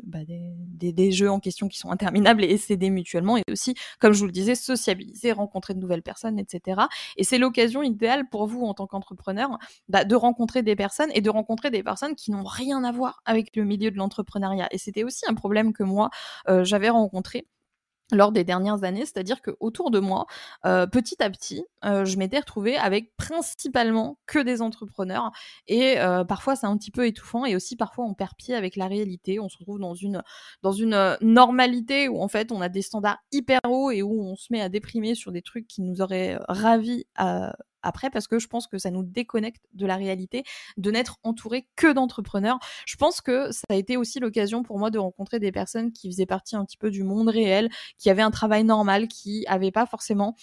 bah, 0.03 0.19
des, 0.25 0.93
des, 0.93 1.11
jeux 1.11 1.29
en 1.29 1.39
question 1.39 1.67
qui 1.67 1.77
sont 1.77 1.91
interminables 1.91 2.43
et 2.43 2.57
s'aider 2.57 2.89
mutuellement, 2.89 3.37
et 3.37 3.43
aussi, 3.51 3.75
comme 3.99 4.13
je 4.13 4.19
vous 4.19 4.25
le 4.25 4.31
disais, 4.31 4.55
sociabiliser, 4.55 5.31
rencontrer 5.33 5.73
de 5.75 5.79
nouvelles 5.79 6.01
personnes, 6.01 6.39
etc. 6.39 6.81
Et 7.17 7.23
c'est 7.23 7.37
l'occasion 7.37 7.83
idéale 7.83 8.27
pour 8.29 8.47
vous 8.47 8.61
en 8.61 8.73
tant 8.73 8.87
qu'entrepreneur 8.87 9.59
bah, 9.89 10.05
de 10.05 10.15
rencontrer 10.15 10.63
des 10.63 10.75
personnes 10.75 11.11
et 11.13 11.21
de 11.21 11.29
rencontrer 11.29 11.69
des 11.69 11.83
personnes 11.83 12.15
qui 12.15 12.31
n'ont 12.31 12.45
rien 12.45 12.83
à 12.83 12.91
voir 12.91 13.21
avec 13.25 13.55
le 13.55 13.63
milieu 13.65 13.91
de 13.91 13.97
l'entrepreneuriat. 13.97 14.69
Et 14.71 14.77
c'était 14.77 15.03
aussi 15.03 15.25
un 15.27 15.33
problème 15.33 15.73
que 15.73 15.83
moi, 15.83 16.09
euh, 16.47 16.63
j'avais 16.63 16.89
rencontré 16.89 17.45
lors 18.11 18.31
des 18.31 18.43
dernières 18.43 18.83
années, 18.83 19.05
c'est-à-dire 19.05 19.41
que 19.41 19.51
autour 19.59 19.91
de 19.91 19.99
moi, 19.99 20.25
euh, 20.65 20.87
petit 20.87 21.21
à 21.21 21.29
petit, 21.29 21.63
euh, 21.85 22.05
je 22.05 22.17
m'étais 22.17 22.39
retrouvée 22.39 22.77
avec 22.77 23.15
principalement 23.17 24.19
que 24.25 24.39
des 24.39 24.61
entrepreneurs 24.61 25.31
et 25.67 25.99
euh, 25.99 26.23
parfois 26.23 26.55
c'est 26.55 26.67
un 26.67 26.77
petit 26.77 26.91
peu 26.91 27.05
étouffant 27.05 27.45
et 27.45 27.55
aussi 27.55 27.75
parfois 27.75 28.05
on 28.05 28.13
perd 28.13 28.33
pied 28.35 28.55
avec 28.55 28.75
la 28.75 28.87
réalité, 28.87 29.39
on 29.39 29.49
se 29.49 29.57
retrouve 29.57 29.79
dans 29.79 29.93
une 29.93 30.23
dans 30.63 30.71
une 30.71 31.17
normalité 31.21 32.09
où 32.09 32.21
en 32.21 32.27
fait 32.27 32.51
on 32.51 32.61
a 32.61 32.69
des 32.69 32.81
standards 32.81 33.19
hyper 33.31 33.59
hauts 33.67 33.91
et 33.91 34.01
où 34.01 34.23
on 34.23 34.35
se 34.35 34.47
met 34.51 34.61
à 34.61 34.69
déprimer 34.69 35.15
sur 35.15 35.31
des 35.31 35.41
trucs 35.41 35.67
qui 35.67 35.81
nous 35.81 36.01
auraient 36.01 36.37
ravis 36.47 37.05
à 37.15 37.55
après 37.83 38.09
parce 38.09 38.27
que 38.27 38.39
je 38.39 38.47
pense 38.47 38.67
que 38.67 38.77
ça 38.77 38.91
nous 38.91 39.03
déconnecte 39.03 39.65
de 39.73 39.85
la 39.85 39.95
réalité 39.95 40.43
de 40.77 40.91
n'être 40.91 41.17
entouré 41.23 41.67
que 41.75 41.91
d'entrepreneurs. 41.93 42.59
Je 42.85 42.95
pense 42.95 43.21
que 43.21 43.51
ça 43.51 43.65
a 43.69 43.75
été 43.75 43.97
aussi 43.97 44.19
l'occasion 44.19 44.63
pour 44.63 44.79
moi 44.79 44.89
de 44.89 44.99
rencontrer 44.99 45.39
des 45.39 45.51
personnes 45.51 45.91
qui 45.91 46.09
faisaient 46.09 46.25
partie 46.25 46.55
un 46.55 46.65
petit 46.65 46.77
peu 46.77 46.91
du 46.91 47.03
monde 47.03 47.29
réel, 47.29 47.69
qui 47.97 48.09
avaient 48.09 48.21
un 48.21 48.31
travail 48.31 48.63
normal, 48.63 49.07
qui 49.07 49.45
n'avaient 49.47 49.71
pas 49.71 49.85
forcément 49.85 50.35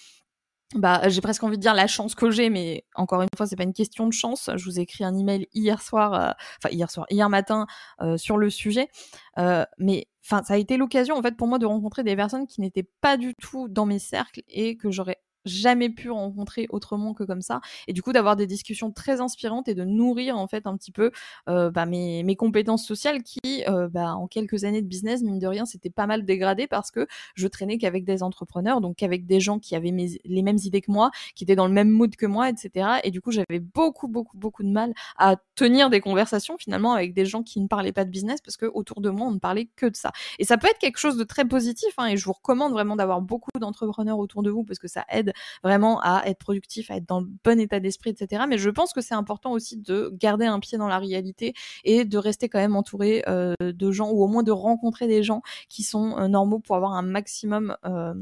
bah, 0.75 1.07
j'ai 1.07 1.21
presque 1.21 1.43
envie 1.43 1.55
de 1.57 1.61
dire 1.61 1.73
la 1.73 1.87
chance 1.87 2.13
que 2.13 2.29
j'ai, 2.29 2.49
mais 2.49 2.83
encore 2.95 3.21
une 3.21 3.29
fois, 3.37 3.47
c'est 3.47 3.55
pas 3.55 3.63
une 3.63 3.73
question 3.73 4.05
de 4.05 4.11
chance. 4.11 4.49
Je 4.55 4.65
vous 4.65 4.79
ai 4.79 4.81
écrit 4.81 5.05
un 5.05 5.15
email 5.17 5.47
hier 5.53 5.81
soir, 5.81 6.13
euh, 6.13 6.31
enfin 6.61 6.73
hier 6.73 6.91
soir, 6.91 7.05
hier 7.09 7.29
matin 7.29 7.67
euh, 8.01 8.17
sur 8.17 8.37
le 8.37 8.49
sujet, 8.49 8.89
euh, 9.37 9.65
mais 9.77 10.07
enfin, 10.25 10.43
ça 10.43 10.55
a 10.55 10.57
été 10.57 10.75
l'occasion 10.75 11.15
en 11.15 11.21
fait 11.21 11.37
pour 11.37 11.47
moi 11.47 11.57
de 11.57 11.65
rencontrer 11.65 12.03
des 12.03 12.15
personnes 12.17 12.47
qui 12.47 12.59
n'étaient 12.59 12.87
pas 13.01 13.15
du 13.15 13.33
tout 13.41 13.69
dans 13.69 13.85
mes 13.85 13.99
cercles 13.99 14.41
et 14.49 14.75
que 14.75 14.91
j'aurais 14.91 15.21
jamais 15.47 15.89
pu 15.89 16.09
rencontrer 16.09 16.67
autrement 16.69 17.13
que 17.13 17.23
comme 17.23 17.41
ça. 17.41 17.61
Et 17.87 17.93
du 17.93 18.01
coup 18.01 18.13
d'avoir 18.13 18.35
des 18.35 18.47
discussions 18.47 18.91
très 18.91 19.21
inspirantes 19.21 19.67
et 19.67 19.75
de 19.75 19.83
nourrir 19.83 20.37
en 20.37 20.47
fait 20.47 20.67
un 20.67 20.77
petit 20.77 20.91
peu 20.91 21.11
euh, 21.49 21.71
bah, 21.71 21.85
mes, 21.85 22.23
mes, 22.23 22.35
compétences 22.35 22.85
sociales 22.85 23.23
qui 23.23 23.63
euh, 23.67 23.87
bah, 23.89 24.15
en 24.15 24.27
quelques 24.27 24.63
années 24.63 24.81
de 24.81 24.87
business 24.87 25.21
mine 25.21 25.39
de 25.39 25.47
rien 25.47 25.65
c'était 25.65 25.89
pas 25.89 26.05
mal 26.05 26.25
dégradé 26.25 26.67
parce 26.67 26.91
que 26.91 27.07
je 27.35 27.47
traînais 27.47 27.77
qu'avec 27.77 28.05
des 28.05 28.21
entrepreneurs 28.21 28.81
donc 28.81 28.97
qu'avec 28.97 29.25
des 29.25 29.39
gens 29.39 29.59
qui 29.59 29.75
avaient 29.75 29.91
les 29.91 30.41
mêmes 30.43 30.59
idées 30.63 30.81
que 30.81 30.91
moi 30.91 31.11
qui 31.35 31.43
étaient 31.43 31.55
dans 31.55 31.67
le 31.67 31.73
même 31.73 31.89
mood 31.89 32.15
que 32.15 32.25
moi 32.25 32.49
etc 32.49 32.99
et 33.03 33.11
du 33.11 33.21
coup 33.21 33.31
j'avais 33.31 33.59
beaucoup 33.59 34.07
beaucoup 34.07 34.37
beaucoup 34.37 34.63
de 34.63 34.69
mal 34.69 34.93
à 35.17 35.35
tenir 35.55 35.89
des 35.89 36.01
conversations 36.01 36.57
finalement 36.57 36.93
avec 36.93 37.13
des 37.13 37.25
gens 37.25 37.43
qui 37.43 37.59
ne 37.59 37.67
parlaient 37.67 37.91
pas 37.91 38.05
de 38.05 38.09
business 38.09 38.41
parce 38.41 38.57
que 38.57 38.65
autour 38.65 39.01
de 39.01 39.09
moi 39.09 39.27
on 39.27 39.31
ne 39.31 39.39
parlait 39.39 39.69
que 39.75 39.85
de 39.85 39.95
ça. 39.95 40.11
Et 40.39 40.43
ça 40.43 40.57
peut 40.57 40.67
être 40.67 40.79
quelque 40.79 40.97
chose 40.97 41.17
de 41.17 41.23
très 41.23 41.45
positif 41.45 41.93
hein, 41.97 42.07
et 42.07 42.17
je 42.17 42.25
vous 42.25 42.33
recommande 42.33 42.71
vraiment 42.73 42.95
d'avoir 42.95 43.21
beaucoup 43.21 43.49
d'entrepreneurs 43.59 44.19
autour 44.19 44.43
de 44.43 44.49
vous 44.49 44.63
parce 44.63 44.79
que 44.79 44.87
ça 44.87 45.05
aide 45.09 45.33
vraiment 45.63 45.99
à 46.01 46.23
être 46.25 46.39
productif, 46.39 46.91
à 46.91 46.97
être 46.97 47.07
dans 47.07 47.21
le 47.21 47.27
bon 47.43 47.59
état 47.59 47.79
d'esprit, 47.79 48.11
etc. 48.11 48.43
Mais 48.47 48.57
je 48.57 48.69
pense 48.69 48.93
que 48.93 49.01
c'est 49.01 49.15
important 49.15 49.51
aussi 49.51 49.77
de 49.77 50.11
garder 50.13 50.45
un 50.45 50.59
pied 50.59 50.77
dans 50.77 50.87
la 50.87 50.99
réalité 50.99 51.53
et 51.83 52.05
de 52.05 52.17
rester 52.17 52.49
quand 52.49 52.59
même 52.59 52.75
entouré 52.75 53.23
euh, 53.27 53.53
de 53.61 53.91
gens 53.91 54.11
ou 54.11 54.23
au 54.23 54.27
moins 54.27 54.43
de 54.43 54.51
rencontrer 54.51 55.07
des 55.07 55.23
gens 55.23 55.41
qui 55.69 55.83
sont 55.83 56.17
euh, 56.17 56.27
normaux 56.27 56.59
pour 56.59 56.75
avoir 56.75 56.93
un 56.93 57.01
maximum 57.01 57.75
euh, 57.85 58.13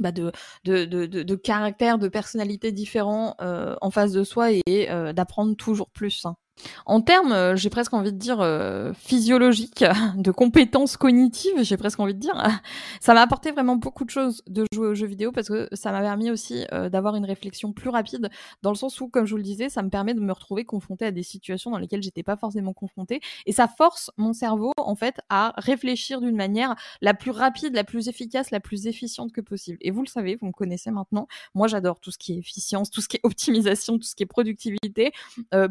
bah 0.00 0.12
de, 0.12 0.30
de, 0.64 1.34
caractères, 1.34 1.98
de 1.98 2.06
personnalités 2.06 2.70
différents 2.70 3.34
en 3.40 3.90
face 3.90 4.12
de 4.12 4.22
soi 4.22 4.52
et 4.52 4.88
d'apprendre 5.12 5.56
toujours 5.56 5.90
plus. 5.90 6.24
Hein. 6.24 6.36
En 6.86 7.00
termes, 7.00 7.32
euh, 7.32 7.56
j'ai 7.56 7.70
presque 7.70 7.94
envie 7.94 8.12
de 8.12 8.18
dire 8.18 8.40
euh, 8.40 8.92
physiologiques, 8.94 9.84
de 10.16 10.30
compétences 10.30 10.96
cognitives, 10.96 11.62
j'ai 11.62 11.76
presque 11.76 12.00
envie 12.00 12.14
de 12.14 12.18
dire, 12.18 12.34
ça 13.00 13.14
m'a 13.14 13.22
apporté 13.22 13.50
vraiment 13.50 13.76
beaucoup 13.76 14.04
de 14.04 14.10
choses 14.10 14.42
de 14.46 14.64
jouer 14.72 14.88
aux 14.88 14.94
jeux 14.94 15.06
vidéo 15.06 15.32
parce 15.32 15.48
que 15.48 15.68
ça 15.72 15.92
m'a 15.92 16.00
permis 16.00 16.30
aussi 16.30 16.64
euh, 16.72 16.88
d'avoir 16.88 17.16
une 17.16 17.24
réflexion 17.24 17.72
plus 17.72 17.90
rapide, 17.90 18.30
dans 18.62 18.70
le 18.70 18.76
sens 18.76 19.00
où, 19.00 19.08
comme 19.08 19.26
je 19.26 19.32
vous 19.32 19.36
le 19.36 19.42
disais, 19.42 19.68
ça 19.68 19.82
me 19.82 19.90
permet 19.90 20.14
de 20.14 20.20
me 20.20 20.32
retrouver 20.32 20.64
confrontée 20.64 21.06
à 21.06 21.10
des 21.10 21.22
situations 21.22 21.70
dans 21.70 21.78
lesquelles 21.78 22.02
j'étais 22.02 22.22
pas 22.22 22.36
forcément 22.36 22.72
confrontée, 22.72 23.20
et 23.46 23.52
ça 23.52 23.68
force 23.68 24.10
mon 24.16 24.32
cerveau 24.32 24.72
en 24.76 24.94
fait 24.94 25.20
à 25.28 25.54
réfléchir 25.58 26.20
d'une 26.20 26.36
manière 26.36 26.74
la 27.00 27.14
plus 27.14 27.30
rapide, 27.30 27.74
la 27.74 27.84
plus 27.84 28.08
efficace, 28.08 28.50
la 28.50 28.60
plus 28.60 28.86
efficiente 28.86 29.32
que 29.32 29.40
possible. 29.40 29.78
Et 29.80 29.90
vous 29.90 30.02
le 30.02 30.08
savez, 30.08 30.36
vous 30.36 30.46
me 30.46 30.52
connaissez 30.52 30.90
maintenant, 30.90 31.28
moi 31.54 31.68
j'adore 31.68 32.00
tout 32.00 32.10
ce 32.10 32.18
qui 32.18 32.34
est 32.34 32.38
efficience, 32.38 32.90
tout 32.90 33.00
ce 33.00 33.08
qui 33.08 33.16
est 33.16 33.20
optimisation, 33.24 33.98
tout 33.98 34.06
ce 34.06 34.14
qui 34.14 34.22
est 34.22 34.26
productivité. 34.26 35.12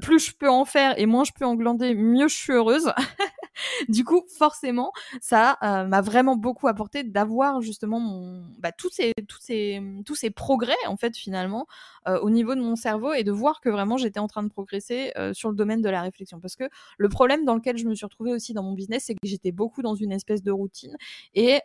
plus 0.02 0.20
je 0.20 0.34
peux 0.34 0.50
en 0.50 0.66
faire 0.66 0.77
et 0.98 1.06
moins 1.06 1.24
je 1.24 1.32
peux 1.34 1.46
englander, 1.46 1.96
mieux 1.96 2.28
je 2.28 2.36
suis 2.36 2.54
heureuse. 2.54 2.92
du 3.90 4.04
coup, 4.04 4.24
forcément, 4.38 4.92
ça 5.22 5.58
euh, 5.64 5.86
m'a 5.86 6.02
vraiment 6.02 6.36
beaucoup 6.36 6.68
apporté 6.68 7.04
d'avoir 7.04 7.62
justement 7.62 8.00
bah, 8.60 8.72
tous 8.72 8.90
ces 8.92 10.30
progrès 10.36 10.76
en 10.88 10.98
fait 10.98 11.16
finalement 11.16 11.68
euh, 12.08 12.20
au 12.20 12.30
niveau 12.30 12.56
de 12.56 12.62
mon 12.62 12.76
cerveau 12.76 13.14
et 13.14 13.24
de 13.24 13.32
voir 13.32 13.62
que 13.62 13.70
vraiment 13.70 13.98
j'étais 13.98 14.20
en 14.20 14.28
train 14.28 14.44
de 14.44 14.50
progresser 14.50 15.12
euh, 15.18 15.34
sur 15.34 15.50
le 15.50 15.56
domaine 15.56 15.82
de 15.82 15.90
la 15.90 16.02
réflexion. 16.02 16.40
Parce 16.40 16.56
que 16.56 16.66
le 16.98 17.10
problème 17.10 17.46
dans 17.46 17.56
lequel 17.56 17.78
je 17.78 17.86
me 17.86 17.96
suis 17.96 18.06
retrouvée 18.06 18.34
aussi 18.34 18.54
dans 18.54 18.64
mon 18.64 18.74
business, 18.74 19.06
c'est 19.06 19.14
que 19.14 19.20
j'étais 19.24 19.52
beaucoup 19.52 19.82
dans 19.82 19.96
une 19.96 20.12
espèce 20.12 20.44
de 20.44 20.52
routine 20.52 20.96
et 21.34 21.60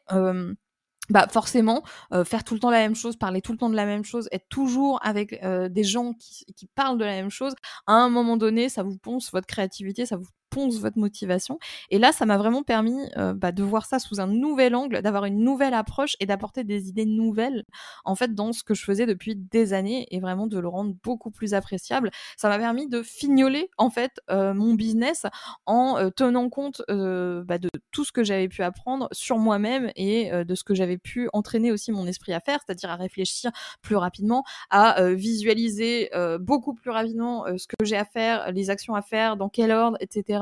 bah 1.12 1.28
forcément 1.30 1.82
faire 2.24 2.42
tout 2.44 2.54
le 2.54 2.60
temps 2.60 2.70
la 2.70 2.78
même 2.78 2.94
chose, 2.94 3.16
parler 3.16 3.40
tout 3.42 3.52
le 3.52 3.58
temps 3.58 3.70
de 3.70 3.76
la 3.76 3.86
même 3.86 4.04
chose, 4.04 4.28
être 4.32 4.48
toujours 4.48 4.98
avec 5.02 5.40
des 5.70 5.84
gens 5.84 6.14
qui, 6.14 6.44
qui, 6.56 6.66
parlent 6.74 6.98
de 6.98 7.04
la 7.04 7.12
même 7.12 7.30
chose, 7.30 7.54
à 7.86 7.92
un 7.94 8.08
moment 8.08 8.36
donné, 8.36 8.68
ça 8.68 8.82
vous 8.82 8.98
ponce 8.98 9.30
votre 9.32 9.46
créativité, 9.46 10.06
ça 10.06 10.16
vous 10.16 10.26
ponce 10.52 10.78
votre 10.78 10.98
motivation. 10.98 11.58
Et 11.90 11.98
là, 11.98 12.12
ça 12.12 12.26
m'a 12.26 12.36
vraiment 12.36 12.62
permis 12.62 13.08
euh, 13.16 13.32
bah, 13.32 13.52
de 13.52 13.62
voir 13.62 13.86
ça 13.86 13.98
sous 13.98 14.20
un 14.20 14.26
nouvel 14.26 14.74
angle, 14.74 15.00
d'avoir 15.00 15.24
une 15.24 15.42
nouvelle 15.42 15.72
approche 15.72 16.14
et 16.20 16.26
d'apporter 16.26 16.62
des 16.62 16.88
idées 16.88 17.06
nouvelles 17.06 17.64
en 18.04 18.14
fait 18.14 18.34
dans 18.34 18.52
ce 18.52 18.62
que 18.62 18.74
je 18.74 18.84
faisais 18.84 19.06
depuis 19.06 19.34
des 19.34 19.72
années 19.72 20.06
et 20.10 20.20
vraiment 20.20 20.46
de 20.46 20.58
le 20.58 20.68
rendre 20.68 20.94
beaucoup 21.02 21.30
plus 21.30 21.54
appréciable. 21.54 22.10
Ça 22.36 22.50
m'a 22.50 22.58
permis 22.58 22.86
de 22.86 23.02
fignoler 23.02 23.70
en 23.78 23.88
fait 23.88 24.20
euh, 24.30 24.52
mon 24.52 24.74
business 24.74 25.24
en 25.64 25.96
euh, 25.96 26.10
tenant 26.10 26.50
compte 26.50 26.82
bah, 26.88 27.58
de 27.58 27.70
tout 27.90 28.04
ce 28.04 28.12
que 28.12 28.22
j'avais 28.22 28.48
pu 28.48 28.62
apprendre 28.62 29.08
sur 29.12 29.38
moi-même 29.38 29.90
et 29.96 30.30
de 30.30 30.54
ce 30.54 30.64
que 30.64 30.74
j'avais 30.74 30.98
pu 30.98 31.30
entraîner 31.32 31.72
aussi 31.72 31.92
mon 31.92 32.06
esprit 32.06 32.34
à 32.34 32.40
faire, 32.40 32.58
c'est-à-dire 32.64 32.90
à 32.90 32.96
réfléchir 32.96 33.50
plus 33.80 33.96
rapidement, 33.96 34.44
à 34.70 35.12
visualiser 35.12 36.10
beaucoup 36.40 36.74
plus 36.74 36.90
rapidement 36.90 37.46
ce 37.56 37.66
que 37.66 37.84
j'ai 37.84 37.96
à 37.96 38.04
faire, 38.04 38.52
les 38.52 38.68
actions 38.68 38.94
à 38.94 39.02
faire, 39.02 39.36
dans 39.36 39.48
quel 39.48 39.70
ordre, 39.70 39.96
etc 40.00 40.41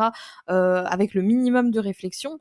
euh, 0.50 0.84
avec 0.84 1.14
le 1.14 1.22
minimum 1.22 1.70
de 1.70 1.80
réflexion. 1.80 2.40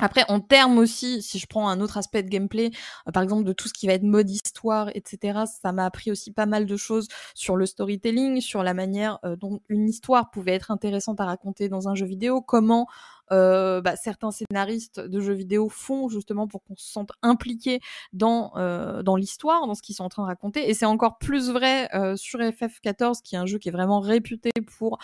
Après, 0.00 0.24
en 0.28 0.40
termes 0.40 0.78
aussi, 0.78 1.22
si 1.22 1.38
je 1.38 1.46
prends 1.46 1.68
un 1.68 1.80
autre 1.80 1.98
aspect 1.98 2.22
de 2.22 2.28
gameplay, 2.28 2.70
euh, 3.06 3.12
par 3.12 3.22
exemple 3.22 3.44
de 3.44 3.52
tout 3.52 3.68
ce 3.68 3.74
qui 3.74 3.86
va 3.86 3.92
être 3.92 4.02
mode 4.02 4.30
histoire, 4.30 4.88
etc., 4.94 5.40
ça 5.62 5.72
m'a 5.72 5.84
appris 5.84 6.10
aussi 6.10 6.32
pas 6.32 6.46
mal 6.46 6.64
de 6.64 6.76
choses 6.76 7.08
sur 7.34 7.56
le 7.56 7.66
storytelling, 7.66 8.40
sur 8.40 8.62
la 8.62 8.72
manière 8.72 9.18
euh, 9.24 9.36
dont 9.36 9.60
une 9.68 9.88
histoire 9.88 10.30
pouvait 10.30 10.52
être 10.54 10.70
intéressante 10.70 11.20
à 11.20 11.26
raconter 11.26 11.68
dans 11.68 11.88
un 11.88 11.94
jeu 11.94 12.06
vidéo, 12.06 12.40
comment 12.40 12.88
euh, 13.32 13.80
bah, 13.80 13.96
certains 13.96 14.30
scénaristes 14.30 15.00
de 15.00 15.20
jeux 15.20 15.32
vidéo 15.32 15.68
font 15.68 16.08
justement 16.08 16.46
pour 16.46 16.62
qu'on 16.62 16.76
se 16.76 16.90
sente 16.90 17.12
impliqué 17.22 17.80
dans 18.12 18.52
euh, 18.56 19.02
dans 19.02 19.16
l'histoire, 19.16 19.66
dans 19.66 19.74
ce 19.74 19.82
qu'ils 19.82 19.94
sont 19.94 20.04
en 20.04 20.08
train 20.08 20.22
de 20.22 20.28
raconter. 20.28 20.68
Et 20.68 20.74
c'est 20.74 20.86
encore 20.86 21.18
plus 21.18 21.50
vrai 21.50 21.88
euh, 21.94 22.16
sur 22.16 22.40
FF14, 22.40 23.22
qui 23.22 23.34
est 23.34 23.38
un 23.38 23.46
jeu 23.46 23.58
qui 23.58 23.68
est 23.68 23.72
vraiment 23.72 24.00
réputé 24.00 24.50
pour 24.78 24.98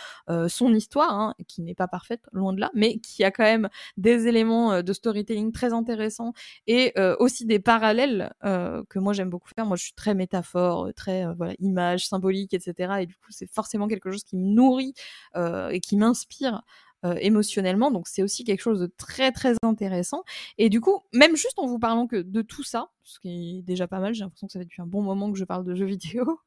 son 0.48 0.74
histoire, 0.74 1.12
hein, 1.12 1.34
qui 1.46 1.62
n'est 1.62 1.74
pas 1.74 1.88
parfaite, 1.88 2.22
loin 2.32 2.52
de 2.52 2.60
là, 2.60 2.70
mais 2.74 2.98
qui 2.98 3.24
a 3.24 3.30
quand 3.30 3.44
même 3.44 3.68
des 3.96 4.26
éléments 4.26 4.82
de 4.82 4.92
storytelling 4.92 5.52
très 5.52 5.72
intéressants 5.72 6.32
et 6.66 6.92
aussi 7.18 7.46
des 7.46 7.58
parallèles 7.58 8.32
que 8.42 8.98
moi 8.98 9.12
j'aime 9.12 9.30
beaucoup 9.30 9.48
faire. 9.54 9.66
Moi, 9.66 9.76
je 9.76 9.84
suis 9.84 9.94
très 9.94 10.14
métaphore, 10.14 10.90
très 10.94 11.32
voilà 11.34 11.54
image 11.60 12.06
symbolique, 12.06 12.54
etc. 12.54 12.94
Et 13.00 13.06
du 13.06 13.14
coup, 13.14 13.30
c'est 13.30 13.50
forcément 13.50 13.88
quelque 13.88 14.10
chose 14.10 14.24
qui 14.24 14.36
me 14.36 14.44
nourrit 14.44 14.94
et 15.36 15.80
qui 15.80 15.96
m'inspire 15.96 16.62
euh, 17.04 17.14
émotionnellement. 17.20 17.92
Donc 17.92 18.08
c'est 18.08 18.24
aussi 18.24 18.42
quelque 18.42 18.60
chose 18.60 18.80
de 18.80 18.90
très 18.96 19.30
très 19.30 19.54
intéressant. 19.62 20.24
Et 20.58 20.68
du 20.68 20.80
coup, 20.80 21.04
même 21.12 21.36
juste 21.36 21.58
en 21.58 21.66
vous 21.66 21.78
parlant 21.78 22.08
que 22.08 22.16
de 22.16 22.42
tout 22.42 22.64
ça, 22.64 22.90
ce 23.04 23.20
qui 23.20 23.58
est 23.58 23.62
déjà 23.62 23.86
pas 23.86 24.00
mal, 24.00 24.14
j'ai 24.14 24.24
l'impression 24.24 24.48
que 24.48 24.52
ça 24.52 24.58
fait 24.58 24.64
depuis 24.64 24.82
un 24.82 24.86
bon 24.86 25.02
moment 25.02 25.30
que 25.30 25.38
je 25.38 25.44
parle 25.44 25.64
de 25.64 25.76
jeux 25.76 25.86
vidéo. 25.86 26.40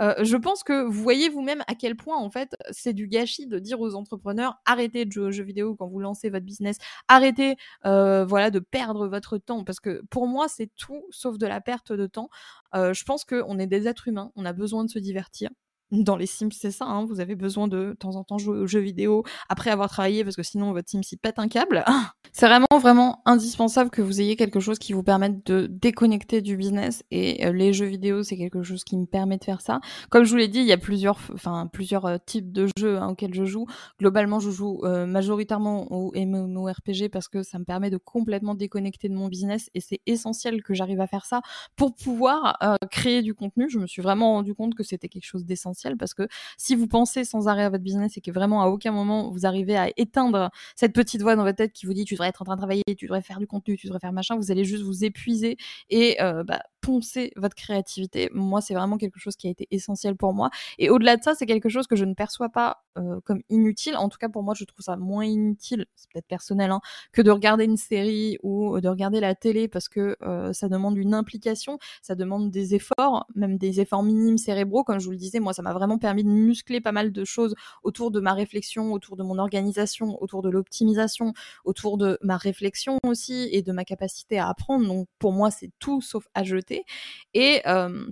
Euh, 0.00 0.14
je 0.22 0.36
pense 0.36 0.62
que 0.62 0.84
vous 0.84 1.02
voyez 1.02 1.28
vous-même 1.28 1.64
à 1.66 1.74
quel 1.74 1.96
point 1.96 2.16
en 2.16 2.30
fait 2.30 2.54
c'est 2.70 2.92
du 2.92 3.08
gâchis 3.08 3.48
de 3.48 3.58
dire 3.58 3.80
aux 3.80 3.96
entrepreneurs 3.96 4.60
arrêtez 4.64 5.04
de 5.04 5.10
jouer 5.10 5.24
aux 5.24 5.30
jeux 5.32 5.42
vidéo 5.42 5.74
quand 5.74 5.88
vous 5.88 5.98
lancez 5.98 6.30
votre 6.30 6.46
business, 6.46 6.78
arrêtez 7.08 7.56
euh, 7.84 8.24
voilà 8.24 8.50
de 8.52 8.60
perdre 8.60 9.08
votre 9.08 9.38
temps 9.38 9.64
parce 9.64 9.80
que 9.80 10.02
pour 10.08 10.28
moi 10.28 10.46
c'est 10.48 10.70
tout 10.76 11.02
sauf 11.10 11.36
de 11.36 11.46
la 11.48 11.60
perte 11.60 11.92
de 11.92 12.06
temps. 12.06 12.30
je 12.72 13.04
pense 13.04 13.24
qu'on 13.24 13.58
est 13.58 13.66
des 13.66 13.88
êtres 13.88 14.06
humains, 14.06 14.30
on 14.36 14.44
a 14.44 14.52
besoin 14.52 14.84
de 14.84 14.88
se 14.90 15.00
divertir, 15.00 15.50
dans 15.90 16.16
les 16.16 16.26
Sims, 16.26 16.52
c'est 16.52 16.70
ça, 16.70 16.84
hein, 16.84 17.04
vous 17.04 17.20
avez 17.20 17.34
besoin 17.34 17.68
de, 17.68 17.90
de 17.90 17.92
temps 17.94 18.16
en 18.16 18.24
temps 18.24 18.38
jouer 18.38 18.58
aux 18.58 18.66
jeux 18.66 18.80
vidéo 18.80 19.24
après 19.48 19.70
avoir 19.70 19.88
travaillé 19.88 20.24
parce 20.24 20.36
que 20.36 20.42
sinon 20.42 20.72
votre 20.72 20.88
Sims 20.88 21.02
s'y 21.02 21.16
pète 21.16 21.38
un 21.38 21.48
câble. 21.48 21.84
c'est 22.32 22.46
vraiment 22.46 22.66
vraiment 22.80 23.22
indispensable 23.26 23.90
que 23.90 24.02
vous 24.02 24.20
ayez 24.20 24.36
quelque 24.36 24.60
chose 24.60 24.78
qui 24.78 24.92
vous 24.92 25.02
permette 25.02 25.44
de 25.46 25.66
déconnecter 25.66 26.42
du 26.42 26.56
business 26.56 27.02
et 27.10 27.44
euh, 27.46 27.52
les 27.52 27.72
jeux 27.72 27.86
vidéo 27.86 28.22
c'est 28.22 28.36
quelque 28.36 28.62
chose 28.62 28.84
qui 28.84 28.96
me 28.96 29.06
permet 29.06 29.36
de 29.36 29.44
faire 29.44 29.60
ça. 29.60 29.80
Comme 30.10 30.24
je 30.24 30.30
vous 30.30 30.36
l'ai 30.36 30.48
dit, 30.48 30.60
il 30.60 30.66
y 30.66 30.72
a 30.72 30.78
plusieurs 30.78 31.18
enfin 31.34 31.66
plusieurs 31.66 32.06
euh, 32.06 32.18
types 32.24 32.52
de 32.52 32.68
jeux 32.78 32.98
hein, 32.98 33.08
auxquels 33.08 33.34
je 33.34 33.44
joue. 33.44 33.66
Globalement, 33.98 34.38
je 34.38 34.50
joue 34.50 34.80
euh, 34.84 35.06
majoritairement 35.06 35.90
au 35.90 36.12
MMORPG 36.14 37.08
parce 37.10 37.28
que 37.28 37.42
ça 37.42 37.58
me 37.58 37.64
permet 37.64 37.90
de 37.90 37.96
complètement 37.96 38.54
déconnecter 38.54 39.08
de 39.08 39.14
mon 39.14 39.28
business 39.28 39.70
et 39.74 39.80
c'est 39.80 40.00
essentiel 40.06 40.62
que 40.62 40.74
j'arrive 40.74 41.00
à 41.00 41.06
faire 41.06 41.26
ça 41.26 41.40
pour 41.76 41.94
pouvoir 41.94 42.58
créer 42.90 43.22
du 43.22 43.34
contenu. 43.34 43.68
Je 43.68 43.78
me 43.78 43.86
suis 43.86 44.02
vraiment 44.02 44.34
rendu 44.34 44.54
compte 44.54 44.74
que 44.74 44.82
c'était 44.82 45.08
quelque 45.08 45.24
chose 45.24 45.44
d'essentiel 45.44 45.79
parce 45.98 46.14
que 46.14 46.28
si 46.56 46.74
vous 46.74 46.86
pensez 46.86 47.24
sans 47.24 47.48
arrêt 47.48 47.64
à 47.64 47.70
votre 47.70 47.84
business 47.84 48.16
et 48.16 48.20
que 48.20 48.30
vraiment 48.30 48.62
à 48.62 48.66
aucun 48.66 48.92
moment 48.92 49.30
vous 49.30 49.46
arrivez 49.46 49.76
à 49.76 49.90
éteindre 49.96 50.50
cette 50.76 50.92
petite 50.92 51.22
voix 51.22 51.36
dans 51.36 51.44
votre 51.44 51.56
tête 51.56 51.72
qui 51.72 51.86
vous 51.86 51.94
dit 51.94 52.04
tu 52.04 52.14
devrais 52.14 52.28
être 52.28 52.42
en 52.42 52.44
train 52.44 52.54
de 52.54 52.60
travailler, 52.60 52.82
tu 52.96 53.06
devrais 53.06 53.22
faire 53.22 53.38
du 53.38 53.46
contenu, 53.46 53.76
tu 53.76 53.86
devrais 53.86 54.00
faire 54.00 54.12
machin, 54.12 54.36
vous 54.36 54.50
allez 54.50 54.64
juste 54.64 54.82
vous 54.82 55.04
épuiser 55.04 55.56
et 55.88 56.20
euh, 56.22 56.44
bah, 56.44 56.62
poncer 56.80 57.32
votre 57.36 57.54
créativité. 57.54 58.30
Moi, 58.32 58.60
c'est 58.60 58.74
vraiment 58.74 58.96
quelque 58.96 59.18
chose 59.18 59.36
qui 59.36 59.46
a 59.46 59.50
été 59.50 59.66
essentiel 59.70 60.16
pour 60.16 60.34
moi. 60.34 60.50
Et 60.78 60.90
au-delà 60.90 61.16
de 61.16 61.22
ça, 61.22 61.34
c'est 61.34 61.46
quelque 61.46 61.68
chose 61.68 61.86
que 61.86 61.96
je 61.96 62.04
ne 62.04 62.14
perçois 62.14 62.48
pas 62.48 62.84
euh, 62.98 63.20
comme 63.24 63.40
inutile. 63.48 63.96
En 63.96 64.08
tout 64.08 64.18
cas, 64.18 64.28
pour 64.28 64.42
moi, 64.42 64.54
je 64.54 64.64
trouve 64.64 64.84
ça 64.84 64.96
moins 64.96 65.24
inutile, 65.24 65.86
c'est 65.94 66.10
peut-être 66.12 66.26
personnel, 66.26 66.70
hein, 66.70 66.80
que 67.12 67.22
de 67.22 67.30
regarder 67.30 67.64
une 67.64 67.76
série 67.76 68.38
ou 68.42 68.80
de 68.80 68.88
regarder 68.88 69.20
la 69.20 69.34
télé 69.34 69.68
parce 69.68 69.88
que 69.88 70.16
euh, 70.22 70.52
ça 70.52 70.68
demande 70.68 70.96
une 70.96 71.14
implication, 71.14 71.78
ça 72.02 72.14
demande 72.14 72.50
des 72.50 72.74
efforts, 72.74 73.26
même 73.34 73.58
des 73.58 73.80
efforts 73.80 74.02
minimes 74.02 74.38
cérébraux. 74.38 74.84
Comme 74.84 74.98
je 74.98 75.04
vous 75.04 75.12
le 75.12 75.16
disais, 75.16 75.40
moi, 75.40 75.52
ça 75.52 75.62
m'a 75.62 75.72
vraiment 75.72 75.98
permis 75.98 76.24
de 76.24 76.30
muscler 76.30 76.80
pas 76.80 76.92
mal 76.92 77.12
de 77.12 77.24
choses 77.24 77.54
autour 77.82 78.10
de 78.10 78.20
ma 78.20 78.34
réflexion, 78.34 78.92
autour 78.92 79.16
de 79.16 79.22
mon 79.22 79.38
organisation, 79.38 80.20
autour 80.22 80.42
de 80.42 80.50
l'optimisation, 80.50 81.32
autour 81.64 81.98
de 81.98 82.18
ma 82.22 82.36
réflexion 82.36 82.98
aussi 83.04 83.48
et 83.52 83.62
de 83.62 83.72
ma 83.72 83.84
capacité 83.84 84.38
à 84.38 84.48
apprendre. 84.48 84.86
Donc, 84.86 85.08
pour 85.18 85.32
moi, 85.32 85.50
c'est 85.50 85.70
tout 85.78 86.00
sauf 86.00 86.26
à 86.34 86.42
jeter. 86.42 86.69
Et 87.34 87.62
euh, 87.66 88.06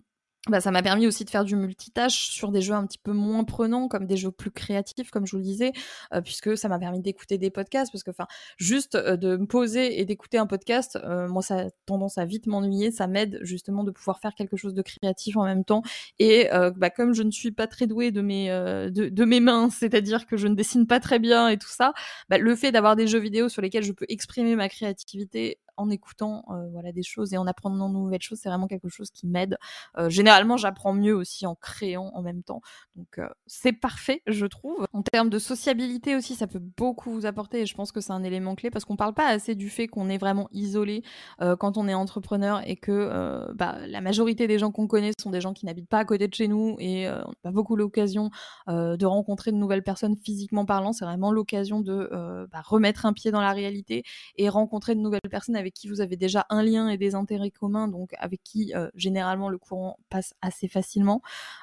bah, 0.48 0.60
ça 0.60 0.70
m'a 0.70 0.82
permis 0.82 1.06
aussi 1.06 1.24
de 1.24 1.30
faire 1.30 1.44
du 1.44 1.56
multitâche 1.56 2.30
sur 2.30 2.50
des 2.52 2.62
jeux 2.62 2.72
un 2.72 2.86
petit 2.86 2.98
peu 2.98 3.12
moins 3.12 3.44
prenants, 3.44 3.88
comme 3.88 4.06
des 4.06 4.16
jeux 4.16 4.30
plus 4.30 4.50
créatifs, 4.50 5.10
comme 5.10 5.26
je 5.26 5.32
vous 5.32 5.38
le 5.38 5.44
disais, 5.44 5.72
euh, 6.14 6.22
puisque 6.22 6.56
ça 6.56 6.68
m'a 6.68 6.78
permis 6.78 7.00
d'écouter 7.00 7.36
des 7.36 7.50
podcasts, 7.50 7.92
parce 7.92 8.02
que 8.02 8.10
juste 8.56 8.94
euh, 8.94 9.16
de 9.16 9.36
me 9.36 9.46
poser 9.46 10.00
et 10.00 10.04
d'écouter 10.04 10.38
un 10.38 10.46
podcast, 10.46 10.98
moi 11.28 11.42
ça 11.42 11.66
a 11.66 11.70
tendance 11.86 12.18
à 12.18 12.24
vite 12.24 12.46
m'ennuyer, 12.46 12.90
ça 12.90 13.06
m'aide 13.06 13.38
justement 13.42 13.84
de 13.84 13.90
pouvoir 13.90 14.20
faire 14.20 14.34
quelque 14.34 14.56
chose 14.56 14.74
de 14.74 14.82
créatif 14.82 15.36
en 15.36 15.44
même 15.44 15.64
temps. 15.64 15.82
Et 16.18 16.48
bah, 16.76 16.90
comme 16.90 17.14
je 17.14 17.22
ne 17.22 17.30
suis 17.30 17.52
pas 17.52 17.66
très 17.66 17.86
douée 17.86 18.10
de 18.10 18.22
mes 18.22 18.48
de, 18.48 19.08
de, 19.08 19.24
mes 19.24 19.40
mains, 19.40 19.70
c'est-à-dire 19.70 20.26
que 20.26 20.36
je 20.36 20.48
ne 20.48 20.54
dessine 20.54 20.86
pas 20.86 21.00
très 21.00 21.18
bien 21.18 21.48
et 21.48 21.58
tout 21.58 21.68
ça, 21.68 21.92
bah, 22.28 22.38
le 22.38 22.56
fait 22.56 22.72
d'avoir 22.72 22.96
des 22.96 23.06
jeux 23.06 23.18
vidéo 23.18 23.48
sur 23.48 23.62
lesquels 23.62 23.84
je 23.84 23.92
peux 23.92 24.06
exprimer 24.08 24.56
ma 24.56 24.68
créativité 24.68 25.58
en 25.78 25.90
écoutant 25.90 26.44
euh, 26.50 26.68
voilà 26.72 26.92
des 26.92 27.02
choses 27.02 27.32
et 27.32 27.38
en 27.38 27.46
apprenant 27.46 27.88
de 27.88 27.94
nouvelles 27.94 28.20
choses, 28.20 28.38
c'est 28.42 28.48
vraiment 28.48 28.66
quelque 28.66 28.88
chose 28.88 29.10
qui 29.10 29.26
m'aide. 29.26 29.56
Euh, 29.96 30.10
généralement, 30.10 30.56
j'apprends 30.56 30.92
mieux 30.92 31.14
aussi 31.14 31.46
en 31.46 31.54
créant 31.54 32.10
en 32.14 32.22
même 32.22 32.42
temps. 32.42 32.60
Donc 32.96 33.18
euh, 33.18 33.28
c'est 33.46 33.72
parfait, 33.72 34.22
je 34.26 34.44
trouve. 34.46 34.86
En 34.92 35.02
termes 35.02 35.30
de 35.30 35.38
sociabilité 35.38 36.16
aussi, 36.16 36.34
ça 36.34 36.46
peut 36.46 36.60
beaucoup 36.76 37.12
vous 37.12 37.26
apporter 37.26 37.60
et 37.60 37.66
je 37.66 37.74
pense 37.74 37.92
que 37.92 38.00
c'est 38.00 38.12
un 38.12 38.24
élément 38.24 38.54
clé 38.56 38.70
parce 38.70 38.84
qu'on 38.84 38.96
parle 38.96 39.14
pas 39.14 39.28
assez 39.28 39.54
du 39.54 39.70
fait 39.70 39.86
qu'on 39.86 40.08
est 40.08 40.18
vraiment 40.18 40.48
isolé 40.52 41.02
quand 41.58 41.76
on 41.76 41.86
est 41.86 41.94
entrepreneur 41.94 42.60
et 42.66 42.76
que 42.76 43.52
bah, 43.54 43.78
la 43.86 44.00
majorité 44.00 44.46
des 44.46 44.58
gens 44.58 44.72
qu'on 44.72 44.88
connaît 44.88 45.12
sont 45.20 45.30
des 45.30 45.40
gens 45.40 45.52
qui 45.52 45.66
n'habitent 45.66 45.88
pas 45.88 45.98
à 45.98 46.04
côté 46.04 46.26
de 46.26 46.34
chez 46.34 46.48
nous 46.48 46.76
et 46.78 47.08
on 47.08 47.12
n'a 47.12 47.34
pas 47.42 47.50
beaucoup 47.50 47.76
l'occasion 47.76 48.30
de 48.66 49.06
rencontrer 49.06 49.52
de 49.52 49.56
nouvelles 49.56 49.84
personnes 49.84 50.16
physiquement 50.16 50.64
parlant. 50.64 50.92
C'est 50.92 51.04
vraiment 51.04 51.30
l'occasion 51.30 51.80
de 51.80 52.08
bah, 52.50 52.62
remettre 52.64 53.06
un 53.06 53.12
pied 53.12 53.30
dans 53.30 53.40
la 53.40 53.52
réalité 53.52 54.02
et 54.36 54.48
rencontrer 54.48 54.94
de 54.94 55.00
nouvelles 55.00 55.20
personnes 55.30 55.56
avec 55.56 55.67
avec 55.68 55.74
qui 55.74 55.88
vous 55.88 56.00
avez 56.00 56.16
déjà 56.16 56.46
un 56.48 56.62
lien 56.62 56.88
et 56.88 56.96
des 56.96 57.14
intérêts 57.14 57.50
communs, 57.50 57.88
donc 57.88 58.14
avec 58.18 58.42
qui 58.42 58.72
euh, 58.74 58.88
généralement 58.94 59.50
le 59.50 59.58
courant 59.58 59.98
passe 60.08 60.34
assez 60.40 60.66
facilement. 60.66 61.20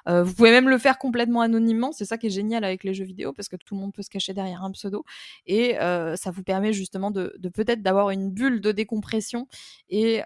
Euh, 0.08 0.24
vous 0.24 0.34
pouvez 0.34 0.52
même 0.52 0.70
le 0.70 0.78
faire 0.78 1.00
complètement 1.00 1.42
anonymement, 1.42 1.92
c'est 1.92 2.06
ça 2.06 2.18
qui 2.18 2.28
est 2.28 2.32
génial 2.32 2.64
avec 2.64 2.84
les 2.84 2.94
jeux 2.94 3.04
vidéo 3.04 3.34
parce 3.34 3.50
que 3.50 3.56
tout 3.56 3.74
le 3.74 3.82
monde 3.82 3.94
peut 3.94 4.04
se 4.04 4.10
cacher 4.10 4.34
derrière 4.34 4.64
un 4.64 4.72
pseudo 4.72 5.04
et 5.48 5.80
euh, 5.80 6.16
ça 6.16 6.30
vous 6.30 6.44
permet 6.44 6.72
justement 6.72 7.10
de, 7.10 7.34
de 7.40 7.50
peut-être 7.50 7.82
d'avoir 7.82 8.12
une 8.12 8.30
bulle 8.30 8.62
de 8.62 8.72
décompression 8.72 9.48
et 9.90 10.22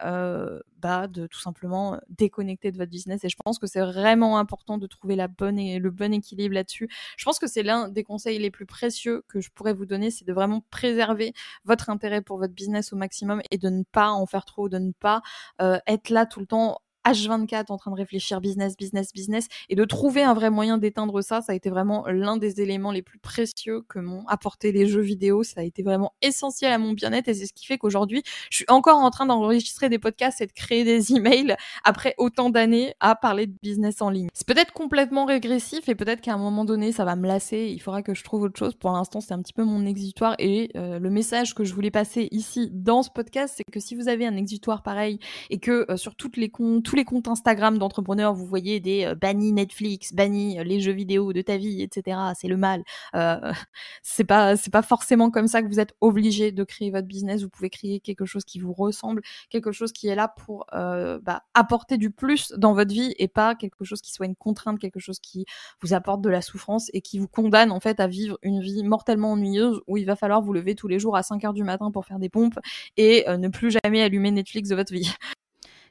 bah, 0.80 1.08
de 1.08 1.28
tout 1.28 1.40
simplement 1.40 2.00
déconnecter 2.10 2.72
de 2.72 2.78
votre 2.78 2.90
business. 2.90 3.24
Et 3.24 3.30
je 3.30 3.36
pense 3.44 3.60
que 3.60 3.68
c'est 3.68 3.82
vraiment 3.82 4.38
important 4.38 4.78
de 4.78 4.88
trouver 4.88 5.16
la 5.16 5.28
bonne 5.28 5.60
et 5.60 5.78
le 5.78 5.92
bon 5.92 6.14
équilibre 6.14 6.56
là-dessus. 6.56 6.90
Je 7.18 7.26
pense 7.26 7.38
que 7.38 7.48
c'est 7.48 7.64
l'un 7.64 7.90
des 7.90 8.04
conseils 8.04 8.40
les 8.40 8.50
plus 8.50 8.66
précieux 8.66 9.24
que 9.28 9.42
je 9.42 9.50
pourrais 9.50 9.74
vous 9.74 9.86
donner, 9.86 10.10
c'est 10.10 10.26
de 10.26 10.34
vraiment 10.34 10.64
préserver 10.70 11.34
votre 11.66 11.90
intérêt 11.90 12.22
pour 12.22 12.38
votre 12.38 12.54
business 12.54 12.94
au 12.94 12.96
maximum 12.96 13.42
et 13.52 13.58
de 13.58 13.69
ne 13.70 13.84
pas 13.84 14.10
en 14.10 14.26
faire 14.26 14.46
trop, 14.46 14.70
de 14.70 14.78
ne 14.78 14.92
pas 14.92 15.22
euh, 15.62 15.80
être 15.88 16.10
là 16.10 16.26
tout 16.26 16.40
le 16.40 16.46
temps 16.46 16.82
H24 17.06 17.66
en 17.70 17.78
train 17.78 17.92
de 17.92 17.96
réfléchir 17.96 18.42
business, 18.42 18.76
business, 18.78 19.14
business, 19.14 19.48
et 19.70 19.76
de 19.76 19.86
trouver 19.86 20.24
un 20.24 20.34
vrai 20.34 20.50
moyen 20.50 20.78
d'éteindre 20.78 21.22
ça, 21.22 21.42
ça 21.42 21.52
a 21.54 21.56
été 21.56 21.70
vraiment 21.70 22.06
l'un 22.08 22.38
des 22.38 22.62
éléments 22.62 22.92
les 22.92 23.02
plus 23.02 23.20
précieux 23.20 23.82
que 23.88 24.00
m'ont 24.00 24.26
apporté 24.28 24.72
les 24.72 24.88
jeux 24.88 25.02
vidéo. 25.02 25.44
Ça 25.44 25.62
a 25.62 25.64
été 25.64 25.84
vraiment 25.84 26.14
essentiel 26.22 26.72
à 26.72 26.78
mon 26.78 26.94
bien-être 26.94 27.28
et 27.28 27.34
c'est 27.34 27.46
ce 27.46 27.54
qui 27.54 27.66
fait 27.66 27.78
qu'aujourd'hui, 27.78 28.24
je 28.50 28.58
suis 28.58 28.66
encore 28.68 28.98
en 28.98 29.10
train 29.10 29.26
d'enregistrer 29.26 29.90
des 29.90 30.00
podcasts 30.00 30.42
et 30.42 30.48
de 30.48 30.52
créer 30.52 30.84
des 30.84 31.14
emails 31.16 31.56
après 31.84 32.16
autant 32.18 32.50
d'années 32.50 32.94
à 33.00 33.16
parler 33.16 33.48
de 33.48 33.56
business 33.62 34.02
en 34.02 34.10
ligne. 34.10 34.30
C'est 34.34 34.48
peut-être 34.48 34.74
complètement 34.74 35.26
régressif 35.26 35.90
et 35.90 35.96
peut-être 35.96 36.22
qu'à 36.22 36.34
un 36.34 36.38
moment 36.38 36.66
donné, 36.66 36.92
ça 36.92 37.06
va 37.06 37.16
me 37.16 37.28
lasser. 37.28 37.72
Il 37.74 37.80
faudra 37.80 38.04
que 38.04 38.14
je 38.14 38.24
trouve 38.24 38.44
autre 38.44 38.58
chose. 38.58 38.76
Pour 38.76 38.92
l'instant, 38.92 39.22
c'est 39.22 39.34
un 39.34 39.42
petit 39.42 39.54
peu 39.54 39.64
mon 39.64 39.86
exutoire 39.86 40.36
et 40.40 40.70
euh, 40.76 41.00
le 41.00 41.10
message 41.10 41.54
que 41.56 41.64
je 41.64 41.74
voulais 41.74 41.92
passer 41.92 42.28
ici 42.32 42.70
dans 42.72 43.04
ce 43.04 43.10
podcast, 43.10 43.56
c'est 43.58 43.64
que 43.72 43.80
si 43.80 43.96
vous 43.96 44.08
avez 44.08 44.26
un 44.26 44.36
exutoire 44.36 44.84
pareil 44.84 45.20
et 45.50 45.60
que 45.60 45.86
euh, 45.90 45.98
sur 45.98 46.16
toutes 46.16 46.38
les 46.38 46.50
comptes, 46.50 46.89
tous 46.90 46.96
les 46.96 47.06
comptes 47.06 47.28
Instagram 47.28 47.78
d'entrepreneurs, 47.78 48.34
vous 48.34 48.48
voyez 48.48 48.80
des 48.80 49.06
euh, 49.06 49.14
bannis 49.14 49.54
Netflix, 49.54 50.12
bannis 50.12 50.58
euh, 50.58 50.64
les 50.64 50.80
jeux 50.80 50.92
vidéo 50.92 51.34
de 51.34 51.42
ta 51.44 51.56
vie, 51.56 51.84
etc. 51.84 52.18
C'est 52.36 52.48
le 52.48 52.58
mal. 52.58 52.84
Euh, 53.14 53.54
c'est 54.02 54.24
pas 54.24 54.58
c'est 54.58 54.72
pas 54.72 54.82
forcément 54.82 55.30
comme 55.30 55.48
ça 55.48 55.62
que 55.62 55.68
vous 55.68 55.80
êtes 55.80 55.94
obligé 56.02 56.52
de 56.52 56.64
créer 56.64 56.90
votre 56.90 57.06
business. 57.06 57.44
Vous 57.44 57.50
pouvez 57.50 57.70
créer 57.70 58.00
quelque 58.00 58.26
chose 58.26 58.44
qui 58.44 58.58
vous 58.60 58.74
ressemble, 58.74 59.22
quelque 59.52 59.72
chose 59.72 59.92
qui 59.92 60.08
est 60.08 60.16
là 60.16 60.30
pour 60.30 60.66
bah, 60.72 61.44
apporter 61.54 61.98
du 61.98 62.10
plus 62.10 62.54
dans 62.58 62.74
votre 62.74 62.92
vie 62.92 63.14
et 63.20 63.28
pas 63.28 63.54
quelque 63.54 63.84
chose 63.84 64.02
qui 64.02 64.12
soit 64.12 64.26
une 64.26 64.36
contrainte, 64.36 64.80
quelque 64.80 65.00
chose 65.00 65.20
qui 65.20 65.46
vous 65.82 65.94
apporte 65.94 66.22
de 66.22 66.30
la 66.30 66.42
souffrance 66.42 66.90
et 66.94 67.02
qui 67.02 67.20
vous 67.20 67.28
condamne 67.28 67.72
en 67.72 67.80
fait 67.80 68.00
à 68.00 68.08
vivre 68.08 68.40
une 68.42 68.62
vie 68.62 68.84
mortellement 68.84 69.34
ennuyeuse 69.34 69.82
où 69.88 69.98
il 69.98 70.06
va 70.06 70.16
falloir 70.16 70.42
vous 70.42 70.54
lever 70.54 70.74
tous 70.76 70.88
les 70.88 70.98
jours 70.98 71.16
à 71.16 71.24
5 71.24 71.44
heures 71.46 71.54
du 71.54 71.64
matin 71.64 71.92
pour 71.92 72.06
faire 72.06 72.20
des 72.20 72.30
pompes 72.30 72.58
et 72.98 73.26
ne 73.28 73.48
plus 73.50 73.72
jamais 73.84 74.02
allumer 74.02 74.32
Netflix 74.32 74.70
de 74.70 74.76
votre 74.76 74.94
vie. 74.94 75.14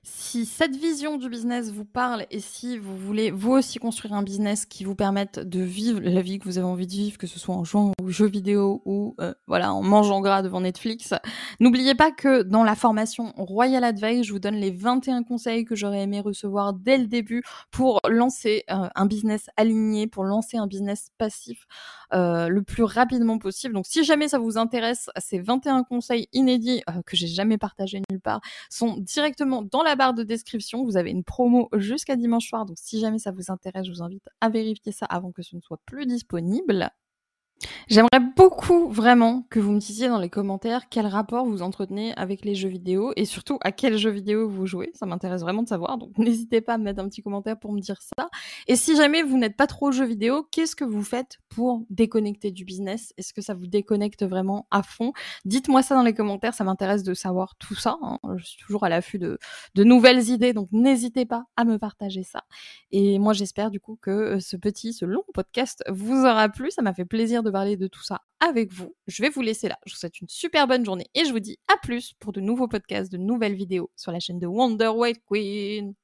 Si 0.02 0.46
cette 0.46 0.76
vision 0.76 1.16
du 1.16 1.28
business 1.28 1.70
vous 1.70 1.84
parle 1.84 2.26
et 2.30 2.40
si 2.40 2.78
vous 2.78 2.96
voulez 2.96 3.30
vous 3.30 3.52
aussi 3.52 3.78
construire 3.78 4.14
un 4.14 4.22
business 4.22 4.64
qui 4.64 4.84
vous 4.84 4.94
permette 4.94 5.40
de 5.40 5.60
vivre 5.60 6.00
la 6.00 6.22
vie 6.22 6.38
que 6.38 6.44
vous 6.44 6.58
avez 6.58 6.66
envie 6.66 6.86
de 6.86 6.92
vivre, 6.92 7.18
que 7.18 7.26
ce 7.26 7.38
soit 7.38 7.54
en 7.54 7.64
jouant 7.64 7.92
aux 8.02 8.08
jeux 8.08 8.28
vidéo 8.28 8.80
ou 8.84 9.16
euh, 9.20 9.34
voilà 9.46 9.74
en 9.74 9.82
mangeant 9.82 10.20
gras 10.20 10.42
devant 10.42 10.60
Netflix, 10.60 11.14
n'oubliez 11.58 11.94
pas 11.94 12.12
que 12.12 12.42
dans 12.42 12.62
la 12.62 12.76
formation 12.76 13.32
Royal 13.36 13.82
Advice, 13.82 14.26
je 14.26 14.32
vous 14.32 14.38
donne 14.38 14.54
les 14.54 14.70
21 14.70 15.24
conseils 15.24 15.64
que 15.64 15.74
j'aurais 15.74 16.02
aimé 16.02 16.20
recevoir 16.20 16.74
dès 16.74 16.98
le 16.98 17.06
début 17.06 17.42
pour 17.70 18.00
lancer 18.08 18.64
euh, 18.70 18.88
un 18.94 19.06
business 19.06 19.50
aligné, 19.56 20.06
pour 20.06 20.24
lancer 20.24 20.56
un 20.58 20.66
business 20.68 21.10
passif 21.18 21.66
euh, 22.14 22.48
le 22.48 22.62
plus 22.62 22.84
rapidement 22.84 23.38
possible. 23.38 23.74
Donc 23.74 23.86
si 23.86 24.04
jamais 24.04 24.28
ça 24.28 24.38
vous 24.38 24.58
intéresse, 24.58 25.10
ces 25.18 25.40
21 25.40 25.82
conseils 25.82 26.28
inédits 26.32 26.82
que 27.04 27.16
j'ai 27.16 27.26
jamais 27.26 27.58
partagés 27.58 28.00
nulle 28.10 28.20
part 28.20 28.40
sont 28.70 28.96
directement 28.98 29.62
dans 29.62 29.82
la 29.82 29.96
barre 29.98 30.14
de 30.14 30.22
description. 30.22 30.84
Vous 30.84 30.96
avez 30.96 31.10
une 31.10 31.24
promo 31.24 31.68
jusqu'à 31.76 32.16
dimanche 32.16 32.48
soir. 32.48 32.64
Donc 32.64 32.78
si 32.80 33.00
jamais 33.00 33.18
ça 33.18 33.30
vous 33.30 33.50
intéresse, 33.50 33.86
je 33.86 33.92
vous 33.92 34.02
invite 34.02 34.26
à 34.40 34.48
vérifier 34.48 34.92
ça 34.92 35.04
avant 35.06 35.32
que 35.32 35.42
ce 35.42 35.56
ne 35.56 35.60
soit 35.60 35.80
plus 35.84 36.06
disponible. 36.06 36.90
J'aimerais 37.88 38.20
beaucoup 38.36 38.88
vraiment 38.88 39.46
que 39.50 39.58
vous 39.58 39.72
me 39.72 39.80
disiez 39.80 40.08
dans 40.08 40.18
les 40.18 40.28
commentaires 40.28 40.88
quel 40.90 41.06
rapport 41.06 41.44
vous 41.46 41.62
entretenez 41.62 42.14
avec 42.16 42.44
les 42.44 42.54
jeux 42.54 42.68
vidéo 42.68 43.12
et 43.16 43.24
surtout 43.24 43.58
à 43.62 43.72
quel 43.72 43.96
jeu 43.96 44.10
vidéo 44.10 44.48
vous 44.48 44.66
jouez. 44.66 44.90
Ça 44.94 45.06
m'intéresse 45.06 45.40
vraiment 45.40 45.62
de 45.62 45.68
savoir, 45.68 45.98
donc 45.98 46.10
n'hésitez 46.18 46.60
pas 46.60 46.74
à 46.74 46.78
me 46.78 46.84
mettre 46.84 47.00
un 47.00 47.08
petit 47.08 47.22
commentaire 47.22 47.58
pour 47.58 47.72
me 47.72 47.80
dire 47.80 48.00
ça. 48.00 48.28
Et 48.66 48.76
si 48.76 48.96
jamais 48.96 49.22
vous 49.22 49.38
n'êtes 49.38 49.56
pas 49.56 49.66
trop 49.66 49.90
jeux 49.90 50.04
vidéo, 50.04 50.46
qu'est-ce 50.50 50.76
que 50.76 50.84
vous 50.84 51.02
faites 51.02 51.38
pour 51.48 51.84
déconnecter 51.90 52.50
du 52.50 52.64
business? 52.64 53.12
Est-ce 53.16 53.32
que 53.32 53.42
ça 53.42 53.54
vous 53.54 53.66
déconnecte 53.66 54.24
vraiment 54.24 54.66
à 54.70 54.82
fond? 54.82 55.12
Dites-moi 55.44 55.82
ça 55.82 55.94
dans 55.94 56.02
les 56.02 56.14
commentaires, 56.14 56.54
ça 56.54 56.64
m'intéresse 56.64 57.02
de 57.02 57.14
savoir 57.14 57.56
tout 57.56 57.74
ça. 57.74 57.96
Hein. 58.02 58.18
Je 58.36 58.44
suis 58.44 58.58
toujours 58.58 58.84
à 58.84 58.88
l'affût 58.88 59.18
de, 59.18 59.38
de 59.74 59.84
nouvelles 59.84 60.28
idées, 60.28 60.52
donc 60.52 60.68
n'hésitez 60.72 61.26
pas 61.26 61.44
à 61.56 61.64
me 61.64 61.78
partager 61.78 62.22
ça. 62.22 62.44
Et 62.92 63.18
moi 63.18 63.32
j'espère 63.32 63.70
du 63.70 63.80
coup 63.80 63.98
que 64.00 64.10
euh, 64.10 64.40
ce 64.40 64.56
petit, 64.56 64.92
ce 64.92 65.04
long 65.04 65.24
podcast 65.34 65.82
vous 65.88 66.24
aura 66.24 66.48
plu. 66.48 66.70
Ça 66.70 66.82
m'a 66.82 66.94
fait 66.94 67.04
plaisir 67.04 67.42
de 67.48 67.52
parler 67.52 67.76
de 67.76 67.86
tout 67.86 68.02
ça 68.02 68.20
avec 68.40 68.72
vous. 68.72 68.94
Je 69.06 69.22
vais 69.22 69.30
vous 69.30 69.40
laisser 69.40 69.68
là. 69.68 69.78
Je 69.86 69.94
vous 69.94 69.98
souhaite 69.98 70.20
une 70.20 70.28
super 70.28 70.66
bonne 70.66 70.84
journée 70.84 71.06
et 71.14 71.24
je 71.24 71.32
vous 71.32 71.40
dis 71.40 71.58
à 71.68 71.76
plus 71.78 72.14
pour 72.20 72.32
de 72.32 72.40
nouveaux 72.40 72.68
podcasts, 72.68 73.10
de 73.10 73.18
nouvelles 73.18 73.54
vidéos 73.54 73.90
sur 73.96 74.12
la 74.12 74.20
chaîne 74.20 74.38
de 74.38 74.46
Wonder 74.46 74.88
White 74.88 75.22
Queen. 75.26 75.94